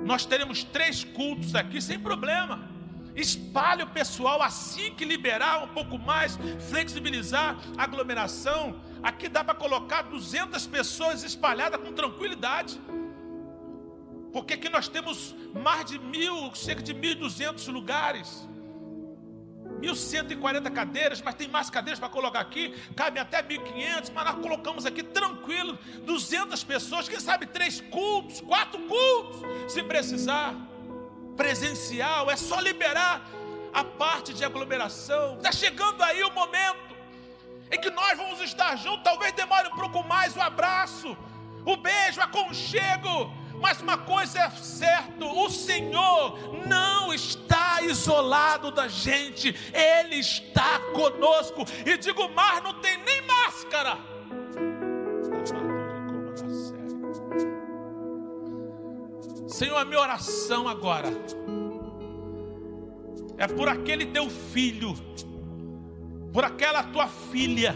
nós 0.00 0.24
teremos 0.24 0.64
três 0.64 1.04
cultos 1.04 1.54
aqui 1.54 1.78
sem 1.78 2.00
problema. 2.00 2.70
Espalhe 3.14 3.82
o 3.82 3.86
pessoal 3.88 4.40
assim 4.40 4.94
que 4.94 5.04
liberar 5.04 5.62
um 5.64 5.68
pouco 5.68 5.98
mais, 5.98 6.38
flexibilizar 6.70 7.58
a 7.76 7.82
aglomeração. 7.82 8.80
Aqui 9.02 9.28
dá 9.28 9.44
para 9.44 9.54
colocar 9.54 10.00
200 10.00 10.66
pessoas 10.68 11.22
espalhadas 11.22 11.78
com 11.78 11.92
tranquilidade. 11.92 12.80
Porque 14.32 14.54
aqui 14.54 14.70
nós 14.70 14.88
temos 14.88 15.34
mais 15.52 15.84
de 15.84 15.98
mil, 15.98 16.54
cerca 16.54 16.82
de 16.82 16.94
1.200 16.94 17.70
lugares. 17.70 18.48
1.140 19.80 20.72
cadeiras, 20.72 21.20
mas 21.22 21.34
tem 21.34 21.48
mais 21.48 21.70
cadeiras 21.70 21.98
para 21.98 22.08
colocar 22.08 22.40
aqui, 22.40 22.74
cabe 22.94 23.18
até 23.18 23.42
1.500, 23.42 24.12
mas 24.14 24.24
nós 24.24 24.34
colocamos 24.36 24.86
aqui 24.86 25.02
tranquilo, 25.02 25.78
200 26.04 26.62
pessoas, 26.64 27.08
quem 27.08 27.20
sabe 27.20 27.46
três 27.46 27.80
cultos, 27.80 28.40
quatro 28.40 28.80
cultos, 28.80 29.72
se 29.72 29.82
precisar. 29.82 30.54
presencial, 31.36 32.30
é 32.30 32.36
só 32.36 32.58
liberar 32.60 33.28
a 33.72 33.84
parte 33.84 34.32
de 34.32 34.42
aglomeração. 34.42 35.36
Está 35.36 35.52
chegando 35.52 36.02
aí 36.02 36.22
o 36.22 36.32
momento 36.32 36.96
em 37.70 37.78
que 37.78 37.90
nós 37.90 38.16
vamos 38.16 38.40
estar 38.40 38.74
juntos. 38.76 39.02
Talvez 39.04 39.32
demore 39.32 39.68
um 39.68 39.76
pouco 39.76 40.02
mais 40.02 40.34
o 40.34 40.40
abraço, 40.40 41.14
o 41.64 41.76
beijo, 41.76 42.20
o 42.20 42.22
aconchego. 42.22 43.30
Mas 43.60 43.80
uma 43.80 43.98
coisa 43.98 44.38
é 44.38 44.50
certa: 44.50 45.24
o 45.24 45.48
Senhor 45.50 46.38
não 46.66 47.12
está 47.12 47.82
isolado 47.82 48.70
da 48.70 48.88
gente, 48.88 49.54
Ele 49.72 50.16
está 50.16 50.78
conosco. 50.92 51.64
E 51.84 51.96
digo, 51.96 52.28
mar 52.28 52.62
não 52.62 52.74
tem 52.80 52.96
nem 53.04 53.22
máscara. 53.22 53.98
Senhor, 59.48 59.78
a 59.78 59.84
minha 59.84 60.00
oração 60.00 60.68
agora 60.68 61.08
é 63.38 63.46
por 63.46 63.68
aquele 63.68 64.06
teu 64.06 64.28
filho, 64.28 64.94
por 66.32 66.44
aquela 66.44 66.82
tua 66.82 67.06
filha, 67.06 67.74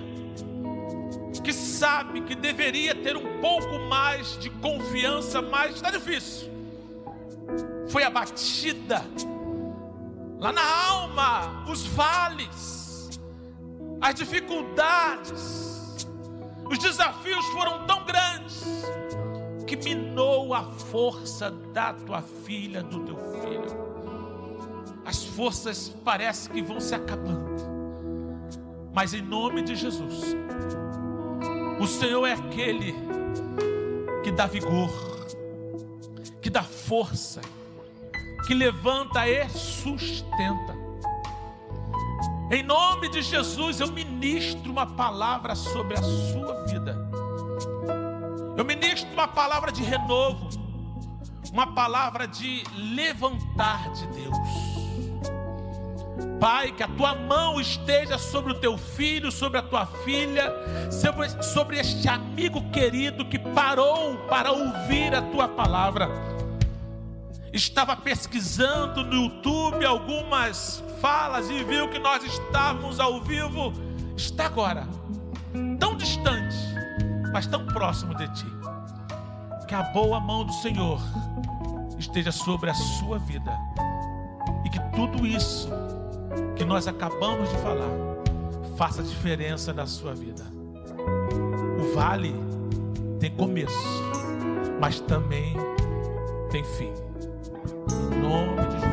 que 1.42 1.52
sabe 1.52 2.20
que 2.22 2.34
deveria 2.34 2.94
ter 2.94 3.16
um 3.16 3.40
pouco 3.40 3.78
mais 3.88 4.38
de 4.38 4.50
confiança, 4.50 5.40
mas 5.40 5.76
está 5.76 5.90
difícil. 5.90 6.50
Foi 7.88 8.04
abatida, 8.04 9.04
lá 10.38 10.52
na 10.52 10.86
alma, 10.86 11.64
os 11.68 11.86
vales, 11.86 13.20
as 14.00 14.14
dificuldades, 14.14 16.06
os 16.70 16.78
desafios 16.78 17.44
foram 17.46 17.86
tão 17.86 18.04
grandes 18.04 18.62
que 19.66 19.76
minou 19.76 20.54
a 20.54 20.64
força 20.64 21.50
da 21.50 21.92
tua 21.92 22.22
filha, 22.22 22.82
do 22.82 23.00
teu 23.00 23.16
filho. 23.16 23.90
As 25.04 25.24
forças 25.24 25.88
parece 26.04 26.48
que 26.50 26.62
vão 26.62 26.80
se 26.80 26.94
acabando. 26.94 27.50
Mas 28.92 29.14
em 29.14 29.22
nome 29.22 29.62
de 29.62 29.76
Jesus, 29.76 30.36
o 31.80 31.86
Senhor 31.86 32.26
é 32.26 32.32
aquele 32.32 32.94
que 34.22 34.30
dá 34.30 34.46
vigor, 34.46 34.90
que 36.42 36.50
dá 36.50 36.62
força, 36.62 37.40
que 38.46 38.52
levanta 38.52 39.26
e 39.26 39.48
sustenta. 39.48 40.78
Em 42.50 42.62
nome 42.62 43.08
de 43.08 43.22
Jesus, 43.22 43.80
eu 43.80 43.90
ministro 43.90 44.70
uma 44.70 44.86
palavra 44.86 45.54
sobre 45.54 45.98
a 45.98 46.02
sua 46.02 46.64
vida. 46.64 46.96
Eu 48.58 48.64
ministro 48.64 49.10
uma 49.12 49.28
palavra 49.28 49.72
de 49.72 49.82
renovo, 49.82 50.50
uma 51.50 51.74
palavra 51.74 52.28
de 52.28 52.62
levantar 52.76 53.90
de 53.92 54.06
Deus. 54.08 54.69
Pai, 56.40 56.72
que 56.72 56.82
a 56.82 56.88
tua 56.88 57.14
mão 57.14 57.60
esteja 57.60 58.16
sobre 58.16 58.52
o 58.52 58.54
teu 58.54 58.78
filho, 58.78 59.30
sobre 59.30 59.58
a 59.58 59.62
tua 59.62 59.84
filha, 59.84 60.50
sobre, 60.90 61.28
sobre 61.42 61.78
este 61.78 62.08
amigo 62.08 62.62
querido 62.70 63.26
que 63.26 63.38
parou 63.38 64.16
para 64.26 64.50
ouvir 64.50 65.14
a 65.14 65.20
tua 65.20 65.46
palavra. 65.46 66.08
Estava 67.52 67.94
pesquisando 67.94 69.04
no 69.04 69.24
YouTube 69.24 69.84
algumas 69.84 70.82
falas 70.98 71.50
e 71.50 71.62
viu 71.62 71.90
que 71.90 71.98
nós 71.98 72.24
estávamos 72.24 72.98
ao 72.98 73.20
vivo. 73.20 73.74
Está 74.16 74.46
agora, 74.46 74.88
tão 75.78 75.94
distante, 75.94 76.56
mas 77.34 77.46
tão 77.46 77.66
próximo 77.66 78.14
de 78.14 78.26
ti. 78.28 78.46
Que 79.68 79.74
a 79.74 79.82
boa 79.82 80.18
mão 80.18 80.44
do 80.44 80.52
Senhor 80.54 81.02
esteja 81.98 82.32
sobre 82.32 82.70
a 82.70 82.74
sua 82.74 83.18
vida 83.18 83.52
e 84.64 84.70
que 84.70 84.80
tudo 84.96 85.26
isso 85.26 85.68
que 86.56 86.64
nós 86.64 86.86
acabamos 86.86 87.48
de 87.50 87.56
falar 87.58 88.10
faça 88.80 89.02
diferença 89.02 89.74
na 89.74 89.86
sua 89.86 90.14
vida. 90.14 90.42
O 91.78 91.94
vale 91.94 92.34
tem 93.18 93.30
começo, 93.30 93.76
mas 94.80 95.00
também 95.00 95.54
tem 96.50 96.64
fim. 96.64 96.90
Em 97.92 98.20
nome 98.22 98.66
de 98.68 98.80
Jesus. 98.80 98.89